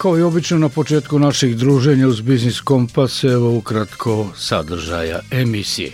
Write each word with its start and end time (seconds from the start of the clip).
Kao 0.00 0.18
i 0.18 0.22
obično 0.22 0.58
na 0.58 0.68
početku 0.68 1.18
naših 1.18 1.56
druženja 1.56 2.08
uz 2.08 2.20
Biznis 2.20 2.60
Kompas, 2.60 3.24
evo 3.24 3.56
ukratko 3.56 4.28
sadržaja 4.36 5.20
emisije. 5.30 5.92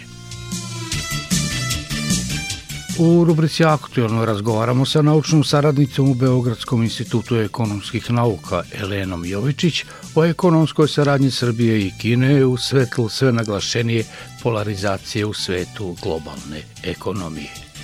U 2.98 3.24
rubrici 3.24 3.64
Aktualno 3.64 4.24
razgovaramo 4.24 4.86
sa 4.86 5.02
naučnom 5.02 5.44
saradnicom 5.44 6.10
u 6.10 6.14
Beogradskom 6.14 6.82
institutu 6.82 7.36
ekonomskih 7.36 8.10
nauka 8.10 8.62
Elenom 8.80 9.24
Jovičić 9.24 9.84
o 10.14 10.24
ekonomskoj 10.24 10.88
saradnji 10.88 11.30
Srbije 11.30 11.80
i 11.80 11.92
Kine 12.00 12.44
u 12.44 12.56
svetlu 12.56 13.08
sve 13.08 13.32
naglašenije 13.32 14.04
polarizacije 14.42 15.26
u 15.26 15.34
svetu 15.34 15.96
globalne 16.02 16.62
ekonomije. 16.82 17.75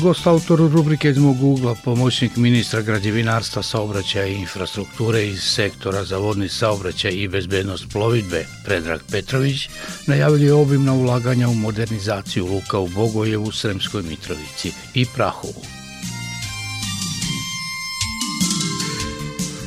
Gost 0.00 0.26
autor 0.26 0.58
rubrike 0.58 1.10
iz 1.10 1.18
mog 1.18 1.42
ugla, 1.42 1.74
pomoćnik 1.84 2.36
ministra 2.36 2.82
građevinarstva, 2.82 3.62
saobraćaja 3.62 4.26
i 4.26 4.34
infrastrukture 4.34 5.26
iz 5.26 5.42
sektora 5.42 6.04
za 6.04 6.18
vodni 6.18 6.48
saobraćaj 6.48 7.12
i 7.12 7.28
bezbednost 7.28 7.84
plovidbe, 7.92 8.46
Predrag 8.64 9.00
Petrović, 9.10 9.68
najavili 10.06 10.50
obimna 10.50 10.92
ulaganja 10.92 11.48
u 11.48 11.54
modernizaciju 11.54 12.46
luka 12.46 12.78
u 12.78 12.88
Bogojevu, 12.88 13.52
Sremskoj 13.52 14.02
Mitrovici 14.02 14.72
i 14.94 15.06
Prahovu. 15.14 15.62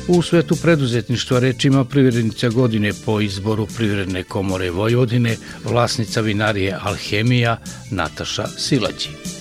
U 0.08 0.22
svetu 0.22 0.56
preduzetništva 0.56 1.38
rečima 1.38 1.84
privrednica 1.84 2.48
godine 2.48 2.92
po 3.04 3.20
izboru 3.20 3.66
Privredne 3.76 4.22
komore 4.22 4.70
Vojvodine, 4.70 5.36
vlasnica 5.64 6.20
vinarije 6.20 6.78
Alhemija 6.82 7.56
Nataša 7.90 8.46
Silađi. 8.58 9.35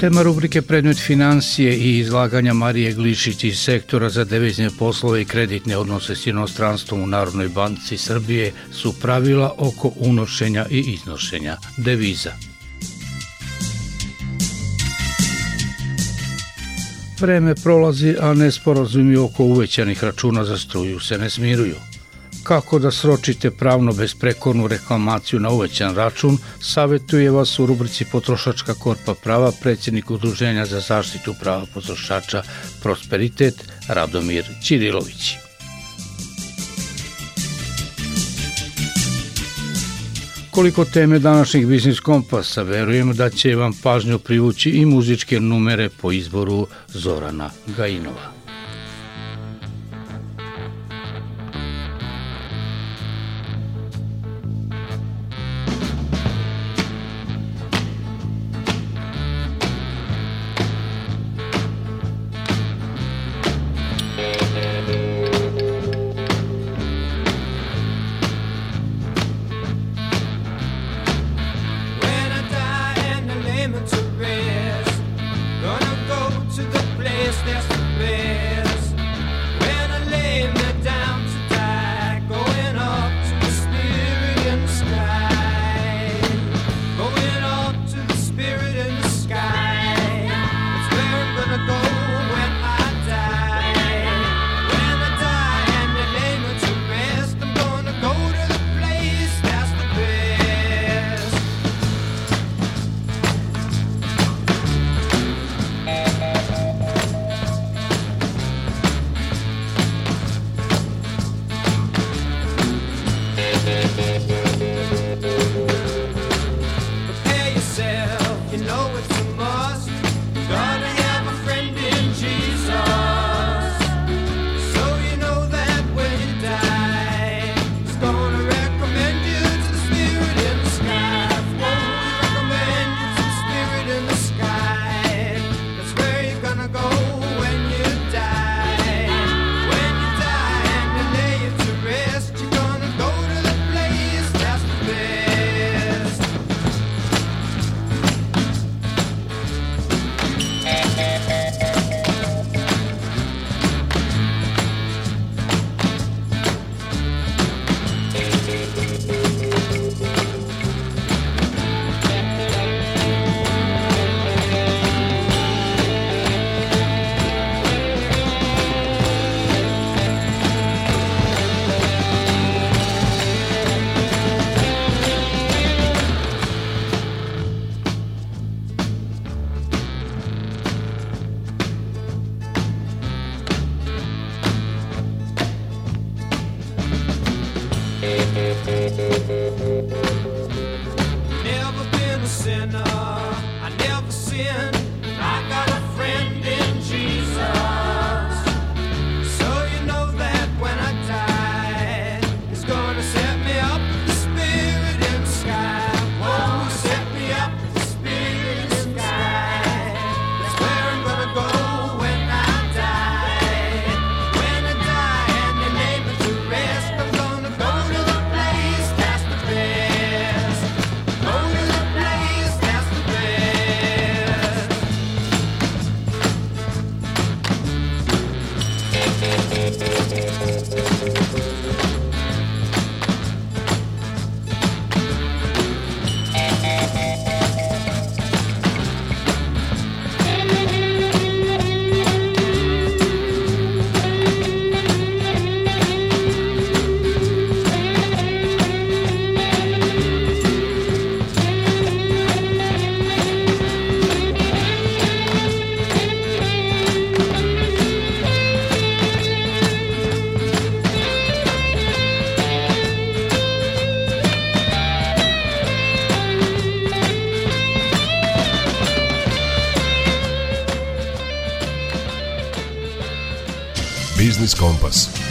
Tema 0.00 0.22
rubrike 0.22 0.62
Predmet 0.62 0.98
financije 0.98 1.76
i 1.76 1.98
izlaganja 1.98 2.52
Marije 2.52 2.92
Glišić 2.92 3.44
iz 3.44 3.58
sektora 3.58 4.10
za 4.10 4.24
devizne 4.24 4.70
poslove 4.78 5.22
i 5.22 5.24
kreditne 5.24 5.76
odnose 5.76 6.16
s 6.16 6.26
inostranstvom 6.26 7.02
u 7.02 7.06
Narodnoj 7.06 7.48
banci 7.48 7.98
Srbije 7.98 8.52
su 8.72 8.92
pravila 9.00 9.54
oko 9.58 9.92
unošenja 9.96 10.66
i 10.70 10.78
iznošenja 10.78 11.56
deviza. 11.76 12.32
Vreme 17.20 17.54
prolazi, 17.54 18.16
a 18.20 18.34
nesporazumi 18.34 19.16
oko 19.16 19.44
uvećanih 19.44 20.04
računa 20.04 20.44
za 20.44 20.58
struju 20.58 21.00
se 21.00 21.18
ne 21.18 21.30
smiruju 21.30 21.76
kako 22.48 22.78
da 22.78 22.90
sročite 22.90 23.50
pravno 23.50 23.92
besprekornu 23.92 24.66
reklamaciju 24.66 25.40
na 25.40 25.50
uvećan 25.50 25.94
račun, 25.94 26.38
savjetuje 26.60 27.30
vas 27.30 27.58
u 27.58 27.66
rubrici 27.66 28.04
Potrošačka 28.12 28.74
korpa 28.74 29.14
prava 29.14 29.52
predsjednik 29.62 30.10
Udruženja 30.10 30.66
za 30.66 30.80
zaštitu 30.80 31.34
prava 31.40 31.66
potrošača 31.74 32.42
Prosperitet 32.82 33.54
Radomir 33.88 34.44
Ćirilović. 34.62 35.34
Koliko 40.50 40.84
teme 40.84 41.18
današnjih 41.18 41.66
biznis 41.66 42.00
kompasa, 42.00 42.62
verujem 42.62 43.12
da 43.12 43.30
će 43.30 43.56
vam 43.56 43.72
pažnju 43.82 44.18
privući 44.18 44.70
i 44.70 44.86
muzičke 44.86 45.40
numere 45.40 45.88
po 45.88 46.12
izboru 46.12 46.66
Zorana 46.88 47.50
Gajinova. 47.76 48.37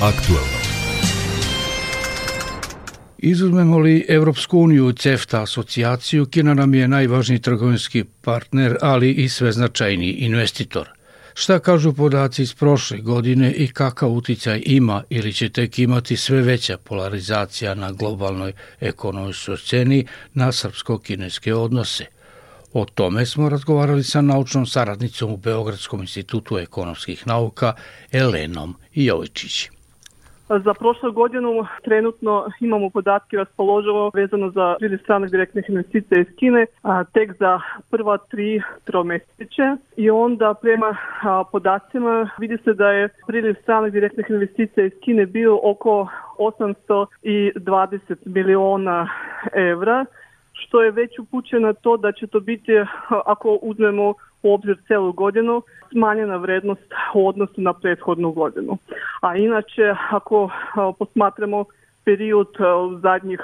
Aktualno. 0.01 0.57
Izuzmemo 3.17 3.79
li 3.79 4.05
Evropsku 4.09 4.59
uniju 4.59 4.91
CEFTA 4.93 5.41
asocijaciju, 5.41 6.25
Kina 6.25 6.53
nam 6.53 6.73
je 6.73 6.87
najvažniji 6.87 7.39
trgovinski 7.39 8.03
partner, 8.21 8.77
ali 8.81 9.11
i 9.11 9.29
sve 9.29 9.51
značajniji 9.51 10.11
investitor. 10.11 10.89
Šta 11.33 11.59
kažu 11.59 11.93
podaci 11.93 12.41
iz 12.41 12.53
prošle 12.53 12.97
godine 12.97 13.51
i 13.53 13.67
kakav 13.67 14.09
uticaj 14.09 14.63
ima 14.65 15.03
ili 15.09 15.33
će 15.33 15.49
tek 15.49 15.79
imati 15.79 16.17
sve 16.17 16.41
veća 16.41 16.77
polarizacija 16.77 17.75
na 17.75 17.91
globalnoj 17.91 18.53
ekonomskoj 18.79 19.57
sceni 19.57 20.05
na 20.33 20.51
srpsko-kineske 20.51 21.53
odnose? 21.53 22.05
O 22.73 22.85
tome 22.85 23.25
smo 23.25 23.49
razgovarali 23.49 24.03
sa 24.03 24.21
naučnom 24.21 24.65
saradnicom 24.65 25.31
u 25.31 25.37
Beogradskom 25.37 26.01
institutu 26.01 26.57
ekonomskih 26.57 27.27
nauka 27.27 27.73
Elenom 28.11 28.75
Jovičić. 28.93 29.76
Za 30.49 30.73
prošlu 30.73 31.11
godinu 31.11 31.65
trenutno 31.83 32.45
imamo 32.59 32.89
podatke 32.89 33.37
raspoloživo 33.37 34.11
vezano 34.13 34.49
za 34.49 34.75
priliv 34.79 34.97
stranih 34.97 35.31
direktnih 35.31 35.65
investicija 35.69 36.21
iz 36.21 36.27
Kine 36.35 36.65
a, 36.81 37.03
tek 37.03 37.33
za 37.39 37.59
prva 37.89 38.17
tri 38.17 38.61
tromeseće 38.83 39.75
i 39.97 40.09
onda 40.09 40.53
prema 40.61 40.97
a, 41.23 41.43
podacima 41.51 42.29
vidi 42.39 42.57
se 42.63 42.73
da 42.73 42.91
je 42.91 43.09
priliv 43.27 43.55
stranih 43.61 43.93
direktnih 43.93 44.25
investicija 44.29 44.85
iz 44.85 44.93
Kine 45.01 45.25
bio 45.25 45.59
oko 45.63 46.07
820 46.37 48.15
miliona 48.25 49.09
evra 49.53 50.05
što 50.53 50.81
je 50.81 50.91
već 50.91 51.19
upućeno 51.19 51.67
na 51.67 51.73
to 51.73 51.97
da 51.97 52.11
će 52.11 52.27
to 52.27 52.39
biti, 52.39 52.71
ako 53.25 53.59
uzmemo 53.61 54.13
u 54.43 54.53
obzir 54.53 54.77
celu 54.87 55.11
godinu, 55.13 55.61
smanjena 55.91 56.37
vrednost 56.37 56.93
u 57.13 57.27
odnosu 57.27 57.61
na 57.61 57.73
prethodnu 57.73 58.31
godinu. 58.31 58.77
A 59.21 59.35
inače, 59.35 59.95
ako 60.11 60.49
posmatramo 60.99 61.65
period 62.05 62.47
zadnjih 63.01 63.39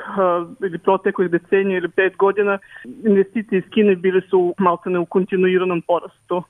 ili 0.65 0.77
proteklih 0.77 1.31
decenija 1.31 1.77
ili 1.77 1.89
pet 1.89 2.17
godina, 2.17 2.57
investicije 3.05 3.59
iz 3.59 3.65
Kine 3.73 3.95
bile 3.95 4.21
su 4.29 4.53
maltene 4.57 4.99
u 4.99 5.05
kontinuiranom 5.05 5.81
porastu 5.81 6.43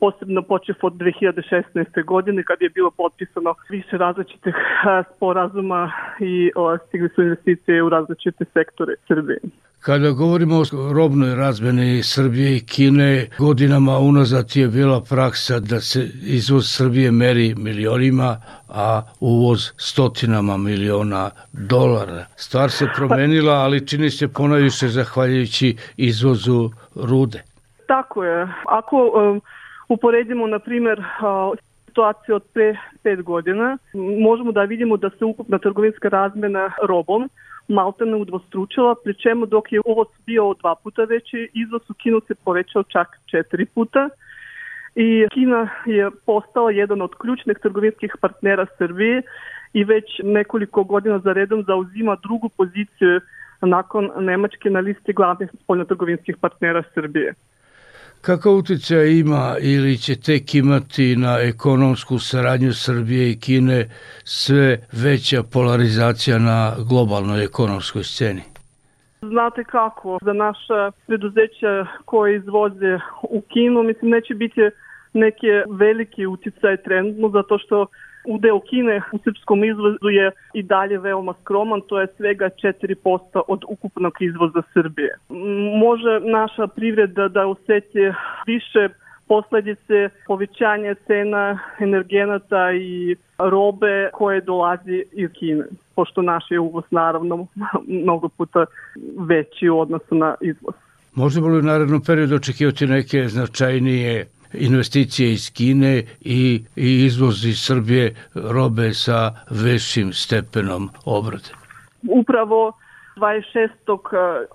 posebno 0.00 0.42
počev 0.42 0.74
od 0.82 0.92
2016. 0.92 2.04
godine 2.04 2.42
kad 2.42 2.62
je 2.62 2.68
bilo 2.68 2.90
potpisano 2.90 3.54
više 3.70 3.96
različitih 3.98 4.54
sporazuma 5.16 5.92
i 6.20 6.50
stigli 6.88 7.08
su 7.14 7.22
investicije 7.22 7.82
u 7.82 7.88
različite 7.88 8.44
sektore 8.54 8.94
Srbije. 9.08 9.38
Kada 9.80 10.10
govorimo 10.10 10.56
o 10.58 10.92
robnoj 10.92 11.34
razmeni 11.34 12.02
Srbije 12.02 12.56
i 12.56 12.60
Kine, 12.60 13.26
godinama 13.38 13.98
unazad 13.98 14.56
je 14.56 14.68
bila 14.68 15.00
praksa 15.00 15.60
da 15.60 15.80
se 15.80 16.08
izvoz 16.22 16.64
Srbije 16.66 17.10
meri 17.10 17.54
milionima, 17.54 18.40
a 18.68 19.02
uvoz 19.20 19.70
stotinama 19.76 20.56
miliona 20.56 21.30
dolara. 21.52 22.24
Stvar 22.36 22.70
se 22.70 22.86
promenila, 22.96 23.52
ali 23.54 23.86
čini 23.86 24.10
se 24.10 24.28
ponajviše 24.28 24.88
zahvaljujući 24.88 25.76
izvozu 25.96 26.70
rude. 26.94 27.42
Tako 27.86 28.24
je. 28.24 28.48
Ako 28.66 28.96
um, 28.96 29.40
uporedimo, 29.88 30.46
na 30.46 30.58
primer, 30.58 31.02
situaciju 31.86 32.34
od 32.34 32.42
pre 32.52 32.76
pet 33.02 33.22
godina, 33.22 33.78
možemo 34.20 34.52
da 34.52 34.62
vidimo 34.62 34.96
da 34.96 35.10
se 35.10 35.24
ukupna 35.24 35.58
trgovinska 35.58 36.08
razmena 36.08 36.72
robom 36.88 37.30
maltene 37.68 38.16
udvostručila, 38.16 38.94
pri 39.04 39.14
čemu 39.14 39.46
dok 39.46 39.72
je 39.72 39.80
uvoz 39.86 40.08
bio 40.26 40.54
dva 40.60 40.74
puta 40.74 41.04
veći, 41.04 41.48
izvoz 41.54 41.82
u 41.90 41.94
Kinu 41.94 42.20
se 42.26 42.34
povećao 42.34 42.82
čak 42.82 43.08
četiri 43.26 43.66
puta 43.66 44.08
i 44.94 45.26
Kina 45.30 45.68
je 45.86 46.10
postala 46.26 46.70
jedan 46.70 47.02
od 47.02 47.14
ključnih 47.14 47.56
trgovinskih 47.62 48.14
partnera 48.20 48.66
Srbije 48.78 49.22
i 49.72 49.84
već 49.84 50.04
nekoliko 50.24 50.84
godina 50.84 51.18
za 51.18 51.32
redom 51.32 51.64
zauzima 51.66 52.16
drugu 52.22 52.48
poziciju 52.48 53.20
nakon 53.60 54.10
Nemačke 54.18 54.70
na 54.70 54.80
listi 54.80 55.12
glavnih 55.12 55.50
spoljnotrgovinskih 55.62 56.36
partnera 56.40 56.82
Srbije. 56.94 57.34
Kakav 58.20 58.52
utjecaj 58.52 59.10
ima 59.10 59.56
ili 59.60 59.96
će 59.96 60.20
tek 60.20 60.54
imati 60.54 61.16
na 61.16 61.38
ekonomsku 61.40 62.18
saradnju 62.18 62.72
Srbije 62.72 63.30
i 63.30 63.40
Kine 63.40 63.88
sve 64.24 64.78
veća 64.92 65.42
polarizacija 65.42 66.38
na 66.38 66.72
globalnoj 66.88 67.44
ekonomskoj 67.44 68.04
sceni? 68.04 68.42
Znate 69.22 69.64
kako, 69.64 70.18
za 70.22 70.32
naše 70.32 70.90
preduzeća 71.06 71.86
koje 72.04 72.36
izvoze 72.36 72.98
u 73.22 73.40
Kinu, 73.40 73.82
mislim, 73.82 74.10
neće 74.10 74.34
biti 74.34 74.60
neke 75.12 75.62
velike 75.68 76.26
uticaj 76.26 76.76
trenutno, 76.76 77.28
zato 77.28 77.58
što 77.58 77.86
Udeo 78.24 78.60
Kine 78.60 79.02
u 79.12 79.18
srpskom 79.24 79.64
izvozu 79.64 80.08
je 80.08 80.30
i 80.54 80.62
dalje 80.62 80.98
veoma 80.98 81.34
skroman, 81.40 81.80
to 81.88 82.00
je 82.00 82.06
svega 82.16 82.50
4% 82.62 83.40
od 83.48 83.64
ukupnog 83.68 84.12
izvoza 84.20 84.62
Srbije. 84.72 85.16
Može 85.80 86.20
naša 86.20 86.66
privreda 86.66 87.28
da 87.28 87.46
oseti 87.46 88.12
više 88.46 88.88
posledice 89.28 90.08
povećanja 90.26 90.94
cena 91.06 91.58
energenata 91.78 92.72
i 92.72 93.16
robe 93.38 94.10
koje 94.12 94.40
dolazi 94.40 95.04
iz 95.12 95.30
Kine, 95.32 95.64
pošto 95.94 96.22
naš 96.22 96.50
je 96.50 96.60
uvoz 96.60 96.84
naravno 96.90 97.46
mnogo 97.86 98.28
puta 98.28 98.64
veći 99.18 99.68
u 99.68 99.78
odnosu 99.78 100.14
na 100.14 100.34
izvoz. 100.40 100.74
Možemo 101.14 101.48
li 101.48 101.58
u 101.58 101.62
narednom 101.62 102.02
periodu 102.02 102.34
očekivati 102.34 102.86
neke 102.86 103.28
značajnije 103.28 104.26
investicije 104.52 105.32
iz 105.32 105.52
Kine 105.52 106.02
i, 106.20 106.64
i 106.76 107.04
izvoz 107.04 107.44
iz 107.44 107.58
Srbije 107.58 108.14
robe 108.34 108.94
sa 108.94 109.32
većim 109.50 110.12
stepenom 110.12 110.90
obrade. 111.04 111.50
Upravo 112.08 112.72
26. 113.16 113.68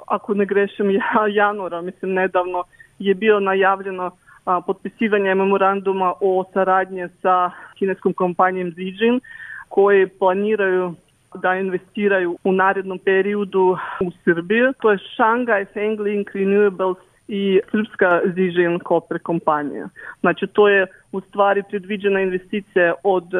ako 0.08 0.34
ne 0.34 0.46
grešim 0.46 0.88
januara, 1.42 1.82
mislim 1.82 2.14
nedavno, 2.14 2.64
je 3.00 3.16
bio 3.16 3.40
najavljeno 3.40 4.12
potpisivanje 4.66 5.36
memoranduma 5.36 6.14
o 6.22 6.44
saradnje 6.54 7.08
sa 7.22 7.52
kineskom 7.76 8.14
kompanijom 8.14 8.72
Zijin 8.72 9.20
koji 9.70 10.08
planiraju 10.08 10.96
da 11.36 11.56
investiraju 11.56 12.38
u 12.44 12.52
narednom 12.52 13.00
periodu 13.00 13.78
u 14.02 14.12
Srbiju. 14.24 14.74
To 14.82 14.92
je 14.92 14.98
Shanghai 15.16 15.66
Fengling 15.66 16.28
Renewables 16.34 16.96
i 17.28 17.60
srpska 17.72 18.22
Zižin 18.36 18.80
Koper 18.80 19.20
kompanija. 19.20 19.90
Znači 20.20 20.48
to 20.48 20.68
je 20.68 20.88
u 21.12 21.22
stvari 21.22 21.64
predviđena 21.70 22.22
investicija 22.22 22.94
od, 23.04 23.34
e, 23.34 23.38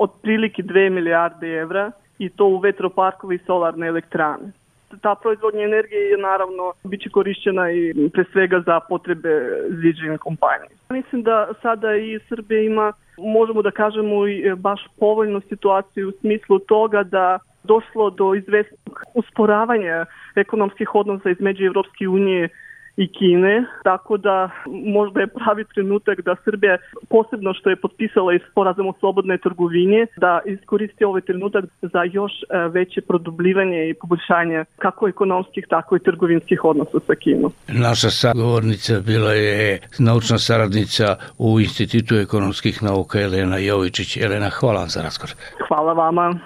od 0.00 0.10
prilike 0.22 0.62
2 0.62 0.90
milijarde 0.90 1.48
evra 1.48 1.90
i 2.18 2.28
to 2.28 2.46
u 2.46 2.58
vetroparkovi 2.58 3.34
i 3.34 3.44
solarne 3.46 3.86
elektrane. 3.86 4.52
Ta 5.00 5.14
proizvodnja 5.14 5.62
energije 5.62 6.00
je 6.00 6.18
naravno 6.18 6.72
biće 6.84 7.10
korišćena 7.10 7.70
i 7.70 8.10
pre 8.12 8.24
svega 8.32 8.62
za 8.66 8.80
potrebe 8.80 9.28
Zižin 9.68 10.18
kompanije. 10.18 10.70
Mislim 10.90 11.22
da 11.22 11.48
sada 11.62 11.96
i 11.96 12.18
Srbija 12.28 12.62
ima, 12.62 12.92
možemo 13.18 13.62
da 13.62 13.70
kažemo 13.70 14.28
i 14.28 14.54
baš 14.56 14.86
povoljnu 14.98 15.40
situaciju 15.40 16.08
u 16.08 16.12
smislu 16.20 16.58
toga 16.58 17.02
da 17.02 17.38
došlo 17.64 18.10
do 18.10 18.34
izvestnog 18.34 19.02
usporavanja 19.14 20.06
ekonomskih 20.34 20.94
odnosa 20.94 21.30
između 21.30 21.64
Evropske 21.64 22.08
unije 22.08 22.48
i 22.96 23.12
Kine, 23.12 23.64
tako 23.82 24.16
da 24.16 24.50
možda 24.66 25.20
je 25.20 25.26
pravi 25.26 25.64
trenutak 25.74 26.20
da 26.20 26.36
Srbija, 26.44 26.78
posebno 27.08 27.54
što 27.54 27.70
je 27.70 27.76
potpisala 27.76 28.34
i 28.34 28.40
sporazum 28.50 28.86
o 28.86 28.94
slobodnoj 29.00 29.38
trgovini, 29.38 30.06
da 30.16 30.40
iskoristi 30.44 31.04
ovaj 31.04 31.20
trenutak 31.20 31.64
za 31.82 32.02
još 32.12 32.32
e, 32.32 32.68
veće 32.68 33.00
produbljivanje 33.00 33.88
i 33.88 33.94
poboljšanje 33.94 34.64
kako 34.76 35.08
ekonomskih, 35.08 35.66
tako 35.68 35.96
i 35.96 36.00
trgovinskih 36.00 36.64
odnosa 36.64 36.98
sa 37.06 37.14
Kinom. 37.14 37.52
Naša 37.68 38.10
sagovornica 38.10 39.00
bila 39.00 39.32
je 39.32 39.80
naučna 39.98 40.38
saradnica 40.38 41.16
u 41.38 41.60
Institutu 41.60 42.14
ekonomskih 42.14 42.82
nauka 42.82 43.20
Elena 43.20 43.58
Jovičić. 43.58 44.16
Elena, 44.16 44.50
hvala 44.50 44.80
vam 44.80 44.88
za 44.88 45.02
razgovor. 45.02 45.30
Hvala 45.68 45.92
vama. 45.92 46.38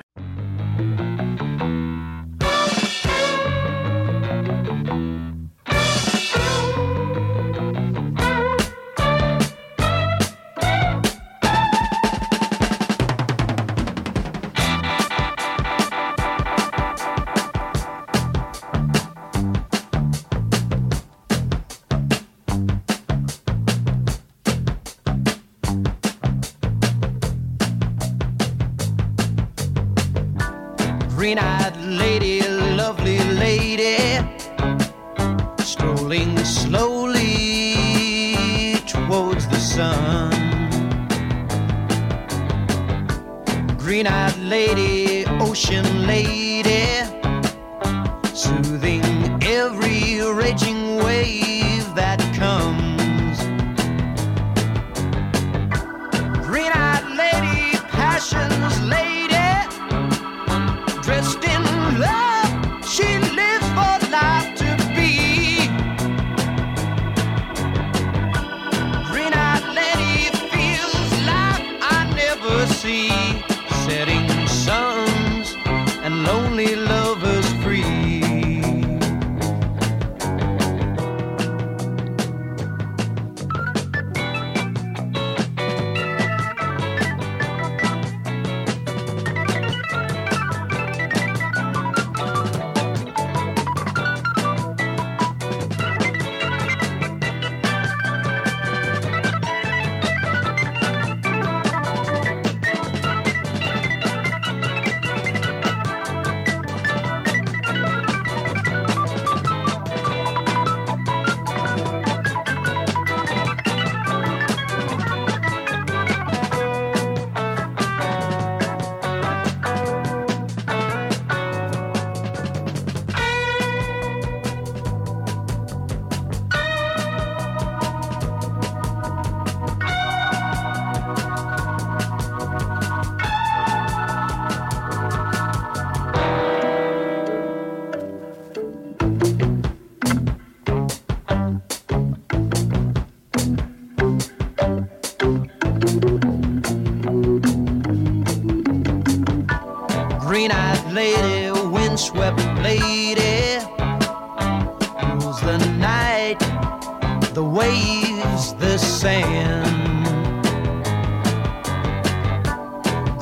Love, 61.96 62.86
she 62.86 63.18
lives 63.18 63.47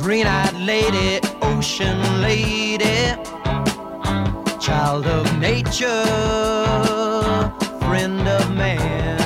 Green 0.07 0.29
eyed 0.29 0.55
lady, 0.61 1.19
ocean 1.43 1.99
lady, 2.23 3.17
child 4.61 5.05
of 5.05 5.37
nature, 5.41 6.07
friend 7.81 8.21
of 8.29 8.55
man. 8.55 9.26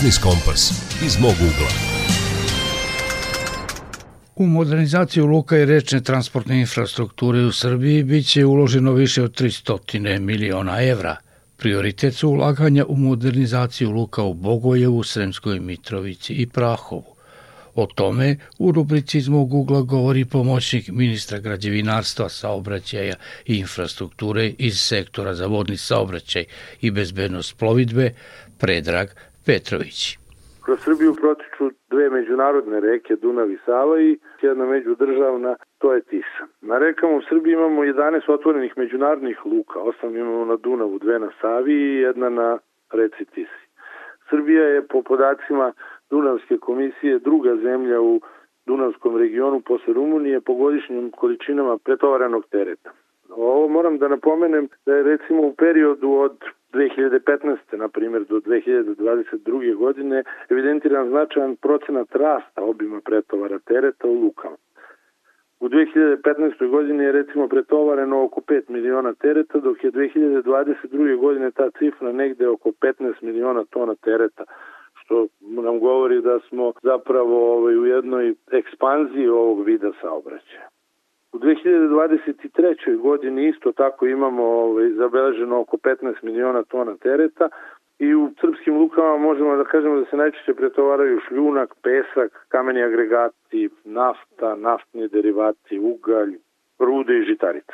Biznis 0.00 0.18
Kompas 0.18 0.70
iz 1.06 1.18
mog 1.18 1.32
ugla. 1.32 1.70
U 4.36 4.46
modernizaciju 4.46 5.26
luka 5.26 5.58
i 5.58 5.64
rečne 5.64 6.00
transportne 6.00 6.60
infrastrukture 6.60 7.38
u 7.38 7.52
Srbiji 7.52 8.02
biće 8.02 8.44
uloženo 8.44 8.92
više 8.92 9.22
od 9.22 9.40
300 9.40 10.18
miliona 10.18 10.82
evra. 10.82 11.16
Prioritet 11.56 12.14
su 12.14 12.28
ulaganja 12.28 12.84
u 12.88 12.96
modernizaciju 12.96 13.90
luka 13.90 14.22
u 14.22 14.34
Bogojevu, 14.34 15.02
Sremskoj 15.02 15.60
Mitrovici 15.60 16.32
i 16.32 16.46
Prahovu. 16.46 17.14
O 17.74 17.86
tome 17.86 18.36
u 18.58 18.72
rubrici 18.72 19.18
iz 19.18 19.28
mog 19.28 19.54
ugla 19.54 19.80
govori 19.80 20.24
pomoćnik 20.24 20.88
ministra 20.88 21.38
građevinarstva, 21.38 22.28
saobraćaja 22.28 23.14
i 23.46 23.56
infrastrukture 23.56 24.52
iz 24.58 24.80
sektora 24.80 25.34
za 25.34 25.46
vodni 25.46 25.76
saobraćaj 25.76 26.44
i 26.80 26.90
bezbednost 26.90 27.56
plovidbe, 27.56 28.14
Predrag 28.58 29.08
Petrović. 29.46 30.20
Kroz 30.64 30.78
Srbiju 30.80 31.14
protiču 31.14 31.70
dve 31.90 32.10
međunarodne 32.10 32.80
reke, 32.80 33.16
Dunav 33.16 33.50
i 33.50 33.58
Sava 33.64 34.00
i 34.00 34.18
jedna 34.42 34.66
međudržavna, 34.66 35.56
to 35.78 35.94
je 35.94 36.00
Tisa. 36.02 36.44
Na 36.60 36.78
rekama 36.78 37.16
u 37.16 37.22
Srbiji 37.28 37.52
imamo 37.52 37.82
11 37.82 38.32
otvorenih 38.32 38.72
međunarodnih 38.76 39.46
luka, 39.46 39.78
osam 39.78 40.16
imamo 40.16 40.44
na 40.44 40.56
Dunavu, 40.56 40.98
dve 40.98 41.18
na 41.18 41.30
Savi 41.40 41.72
i 41.72 42.00
jedna 42.00 42.28
na 42.28 42.58
reci 42.92 43.24
Tisi. 43.24 43.62
Srbija 44.30 44.64
je 44.64 44.86
po 44.86 45.02
podacima 45.02 45.72
Dunavske 46.10 46.58
komisije 46.58 47.18
druga 47.18 47.56
zemlja 47.56 48.00
u 48.00 48.20
Dunavskom 48.66 49.16
regionu 49.16 49.60
posle 49.60 49.94
Rumunije 49.94 50.40
po 50.40 50.54
godišnjim 50.54 51.10
količinama 51.10 51.78
pretovaranog 51.78 52.46
tereta. 52.50 52.90
Ovo 53.30 53.68
moram 53.68 53.98
da 53.98 54.08
napomenem 54.08 54.68
da 54.86 54.94
je 54.94 55.02
recimo 55.02 55.42
u 55.42 55.54
periodu 55.54 56.10
od 56.10 56.36
2015. 56.72 57.76
na 57.76 57.88
primjer 57.88 58.24
do 58.24 58.40
2022. 58.40 59.74
godine 59.74 60.24
evidentiran 60.48 61.08
značajan 61.08 61.56
procenat 61.56 62.14
rasta 62.14 62.62
obima 62.62 63.00
pretovara 63.04 63.58
tereta 63.58 64.08
u 64.08 64.14
lukama. 64.14 64.56
U 65.60 65.68
2015. 65.68 66.68
godini 66.70 67.04
je 67.04 67.12
recimo 67.12 67.48
pretovareno 67.48 68.24
oko 68.24 68.40
5 68.40 68.62
miliona 68.68 69.14
tereta, 69.14 69.58
dok 69.58 69.84
je 69.84 69.92
2022. 69.92 71.16
godine 71.16 71.50
ta 71.50 71.70
cifra 71.78 72.12
negde 72.12 72.48
oko 72.48 72.68
15 72.68 73.22
miliona 73.22 73.64
tona 73.70 73.94
tereta, 73.94 74.44
što 74.94 75.26
nam 75.40 75.78
govori 75.80 76.22
da 76.22 76.38
smo 76.48 76.72
zapravo 76.82 77.56
ovaj, 77.56 77.76
u 77.76 77.86
jednoj 77.86 78.34
ekspanziji 78.52 79.28
ovog 79.28 79.64
vida 79.64 79.92
saobraćaja. 80.00 80.68
U 81.32 81.38
2023. 81.38 82.96
godini 82.96 83.48
isto 83.48 83.72
tako 83.72 84.06
imamo 84.06 84.44
ovaj, 84.44 84.90
zabeleženo 84.90 85.60
oko 85.60 85.76
15 85.76 86.14
miliona 86.22 86.62
tona 86.62 86.96
tereta 86.96 87.48
i 87.98 88.14
u 88.14 88.30
srpskim 88.40 88.78
lukama 88.78 89.16
možemo 89.16 89.56
da 89.56 89.64
kažemo 89.64 90.00
da 90.00 90.04
se 90.04 90.16
najčešće 90.16 90.54
pretovaraju 90.54 91.20
šljunak, 91.28 91.74
pesak, 91.82 92.46
kameni 92.48 92.82
agregati, 92.82 93.68
nafta, 93.84 94.54
naftni 94.56 95.08
derivati, 95.08 95.78
ugalj, 95.78 96.36
rude 96.78 97.18
i 97.18 97.24
žitarice. 97.24 97.72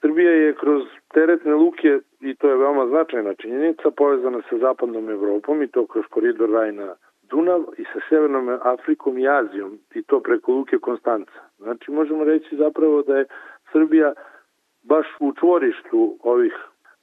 Srbija 0.00 0.30
je 0.30 0.54
kroz 0.54 0.82
teretne 1.14 1.54
luke, 1.54 1.98
i 2.20 2.34
to 2.34 2.48
je 2.48 2.56
veoma 2.56 2.86
značajna 2.86 3.34
činjenica, 3.34 3.90
povezana 3.90 4.40
sa 4.50 4.58
zapadnom 4.58 5.10
Evropom 5.10 5.62
i 5.62 5.68
to 5.68 5.86
kroz 5.86 6.04
koridor 6.10 6.50
Rajna 6.50 6.94
Dunav 7.30 7.60
i 7.78 7.84
sa 7.84 8.00
Severnom 8.08 8.58
Afrikom 8.62 9.18
i 9.18 9.28
Azijom 9.28 9.78
i 9.94 10.02
to 10.02 10.20
preko 10.20 10.52
luke 10.52 10.78
Konstanca. 10.78 11.40
Znači 11.58 11.90
možemo 11.90 12.24
reći 12.24 12.56
zapravo 12.56 13.02
da 13.02 13.16
je 13.16 13.26
Srbija 13.72 14.12
baš 14.82 15.06
u 15.20 15.32
čvorištu 15.32 16.18
ovih 16.22 16.54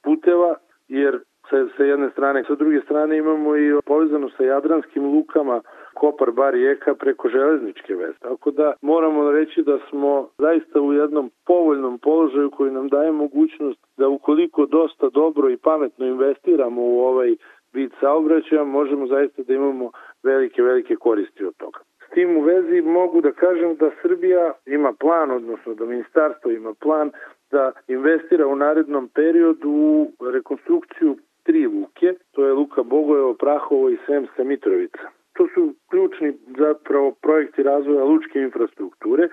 puteva 0.04 0.56
jer 0.88 1.20
sa, 1.50 1.68
sa 1.78 1.84
jedne 1.84 2.10
strane, 2.10 2.44
sa 2.48 2.56
druge 2.56 2.82
strane 2.82 3.18
imamo 3.18 3.58
i 3.58 3.82
povezano 3.86 4.30
sa 4.30 4.44
jadranskim 4.44 5.06
lukama 5.16 5.62
Kopar, 5.94 6.32
Bar 6.32 6.56
i 6.56 6.66
Eka 6.68 6.96
preko 6.96 7.30
železničke 7.30 7.96
veze. 7.96 8.20
Tako 8.20 8.52
da 8.52 8.74
moramo 8.82 9.32
reći 9.32 9.64
da 9.64 9.78
smo 9.90 10.30
zaista 10.38 10.82
u 10.82 10.94
jednom 10.94 11.32
povoljnom 11.46 12.00
položaju 12.00 12.52
koji 12.52 12.72
nam 12.72 12.88
daje 12.88 13.12
mogućnost 13.12 13.80
da 13.98 14.08
ukoliko 14.08 14.66
dosta 14.66 15.10
dobro 15.10 15.50
i 15.50 15.58
pametno 15.58 16.06
investiramo 16.06 16.82
u 16.82 17.00
ovaj 17.00 17.36
vid 17.74 17.92
saobraćaja, 18.00 18.64
možemo 18.64 19.08
zaista 19.08 19.44
da 19.44 19.54
imamo 19.54 19.92
velike, 20.24 20.62
velike 20.62 20.96
koristi 20.96 21.46
od 21.46 21.56
toga. 21.58 21.80
S 22.08 22.14
tim 22.14 22.38
u 22.38 22.42
vezi 22.42 22.82
mogu 22.82 23.22
da 23.22 23.32
kažem 23.32 23.76
da 23.76 23.92
Srbija 24.02 24.54
ima 24.66 24.94
plan, 25.00 25.32
odnosno 25.32 25.74
da 25.74 25.86
ministarstvo 25.86 26.52
ima 26.52 26.74
plan 26.74 27.12
da 27.52 27.72
investira 27.88 28.48
u 28.48 28.56
narednom 28.56 29.10
periodu 29.16 29.70
u 29.70 30.12
rekonstrukciju 30.34 31.18
tri 31.44 31.68
luke, 31.68 32.14
to 32.32 32.46
je 32.46 32.54
Luka 32.54 32.84
Bogojevo, 32.84 33.34
Prahovo 33.34 33.90
i 33.90 33.98
Sremska 34.06 34.44
Mitrovica. 34.44 35.06
To 35.34 35.48
su 35.54 35.74
ključni 35.90 36.34
zapravo 36.58 37.12
projekti 37.22 37.64
razvoja 37.64 38.04
lučke 38.04 38.40
infrastrukture. 38.40 39.28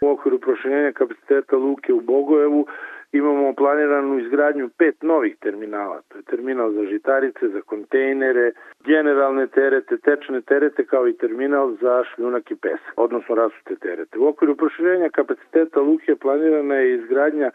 U 0.00 0.08
okviru 0.08 0.38
proširenja 0.38 0.92
kapaciteta 0.92 1.56
luke 1.56 1.92
u 1.92 2.00
Bogojevu 2.00 2.66
imamo 3.14 3.54
planiranu 3.54 4.18
izgradnju 4.18 4.68
pet 4.78 5.02
novih 5.02 5.36
terminala. 5.40 6.02
To 6.08 6.18
je 6.18 6.22
terminal 6.22 6.70
za 6.72 6.84
žitarice, 6.84 7.48
za 7.48 7.60
kontejnere, 7.60 8.52
generalne 8.84 9.46
terete, 9.46 9.96
tečne 9.96 10.40
terete 10.40 10.86
kao 10.86 11.08
i 11.08 11.16
terminal 11.16 11.76
za 11.80 12.04
šljunak 12.04 12.50
i 12.50 12.56
pesak, 12.56 12.94
odnosno 12.96 13.34
rasute 13.34 13.76
terete. 13.76 14.18
U 14.18 14.26
okviru 14.28 14.56
proširenja 14.56 15.08
kapaciteta 15.08 15.80
luke 15.80 16.16
planirana 16.16 16.74
je 16.74 16.94
izgradnja 16.94 17.50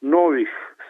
novih 0.00 0.48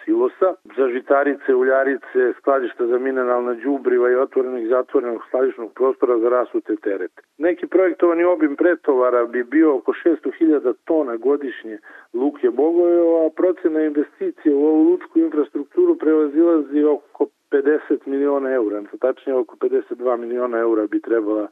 silosa 0.08 0.54
za 0.76 0.88
žitarice, 0.88 1.54
uljarice, 1.54 2.20
skladišta 2.38 2.86
za 2.86 2.98
mineralna 2.98 3.54
đubriva 3.54 4.10
i 4.10 4.14
otvorenog 4.14 4.62
i 4.62 4.68
zatvorenog 4.68 5.20
skladišnog 5.28 5.72
prostora 5.74 6.18
za 6.18 6.28
rasute 6.28 6.76
terete. 6.76 7.22
Neki 7.38 7.66
projektovani 7.66 8.24
obim 8.24 8.56
pretovara 8.56 9.26
bi 9.26 9.44
bio 9.44 9.76
oko 9.76 9.92
600.000 9.92 10.74
tona 10.84 11.16
godišnje 11.16 11.78
Luke 12.12 12.50
Bogojevo, 12.50 13.26
a 13.26 13.30
procena 13.36 13.80
investicije 13.82 14.54
u 14.54 14.66
ovu 14.66 14.82
lučku 14.90 15.18
infrastrukturu 15.18 15.98
prevazilazi 15.98 16.82
oko 16.84 17.26
50 17.50 18.06
miliona 18.06 18.50
eura, 18.50 18.82
tačnije 19.00 19.36
oko 19.36 19.56
52 19.56 20.16
miliona 20.16 20.58
eura 20.58 20.86
bi 20.86 21.00
trebala 21.00 21.48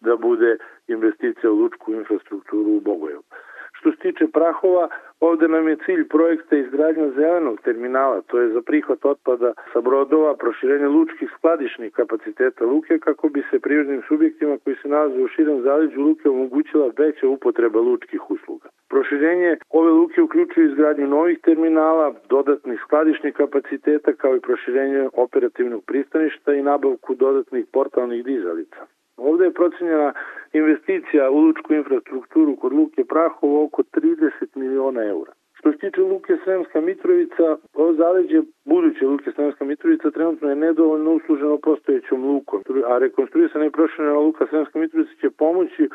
da 0.00 0.16
bude 0.16 0.56
investicija 0.88 1.50
u 1.50 1.54
lučku 1.54 1.92
infrastrukturu 1.92 2.70
u 2.70 2.80
Bogojevu. 2.80 3.22
Što 3.84 3.92
se 3.92 3.98
tiče 3.98 4.26
prahova, 4.32 4.88
ovde 5.20 5.48
nam 5.48 5.68
je 5.68 5.76
cilj 5.86 6.08
projekta 6.08 6.56
izgradnja 6.56 7.10
zelenog 7.10 7.60
terminala, 7.60 8.22
to 8.26 8.40
je 8.40 8.48
za 8.48 8.62
prihvat 8.62 9.04
otpada 9.04 9.52
sa 9.72 9.80
brodova, 9.80 10.36
proširenje 10.36 10.88
lučkih 10.88 11.28
skladišnih 11.36 11.92
kapaciteta 11.92 12.64
luke 12.64 12.98
kako 12.98 13.28
bi 13.28 13.42
se 13.50 13.60
privrednim 13.60 14.02
subjektima 14.08 14.56
koji 14.64 14.76
se 14.82 14.88
nalaze 14.88 15.22
u 15.22 15.28
širem 15.28 15.62
zaleđu 15.62 16.00
luke 16.00 16.28
omogućila 16.28 16.90
veća 16.98 17.28
upotreba 17.28 17.80
lučkih 17.80 18.30
usluga. 18.30 18.68
Proširenje 18.88 19.56
ove 19.70 19.90
luke 19.90 20.22
uključuje 20.22 20.66
izgradnju 20.66 21.06
novih 21.08 21.38
terminala, 21.40 22.14
dodatnih 22.28 22.80
skladišnih 22.86 23.34
kapaciteta 23.34 24.12
kao 24.12 24.36
i 24.36 24.40
proširenje 24.40 25.08
operativnog 25.12 25.84
pristaništa 25.84 26.54
i 26.54 26.62
nabavku 26.62 27.14
dodatnih 27.14 27.64
portalnih 27.72 28.24
dizalica. 28.24 28.86
Ovde 29.16 29.44
je 29.44 29.52
procenjena 29.52 30.12
investicija 30.52 31.30
u 31.30 31.38
lučku 31.38 31.74
infrastrukturu 31.74 32.56
kod 32.56 32.72
Luke 32.72 33.04
Prahovo 33.04 33.64
oko 33.64 33.82
30 33.82 34.56
miliona 34.56 35.02
eura. 35.04 35.32
Što 35.58 35.72
se 35.72 35.78
tiče 35.78 36.00
Luke 36.00 36.36
Sremska 36.44 36.80
Mitrovica, 36.80 37.56
ovo 37.74 37.92
zaleđe 37.92 38.42
buduće 38.64 39.06
Luke 39.06 39.32
Sremska 39.36 39.64
Mitrovica 39.64 40.10
trenutno 40.10 40.48
je 40.50 40.56
nedovoljno 40.56 41.10
usluženo 41.12 41.58
postojećom 41.58 42.24
lukom, 42.24 42.62
a 42.86 42.98
rekonstruisana 42.98 43.66
i 43.66 43.70
proširena 43.70 44.18
Luka 44.18 44.46
Sremska 44.50 44.78
Mitrovica 44.78 45.12
će 45.20 45.30
pomoći 45.30 45.88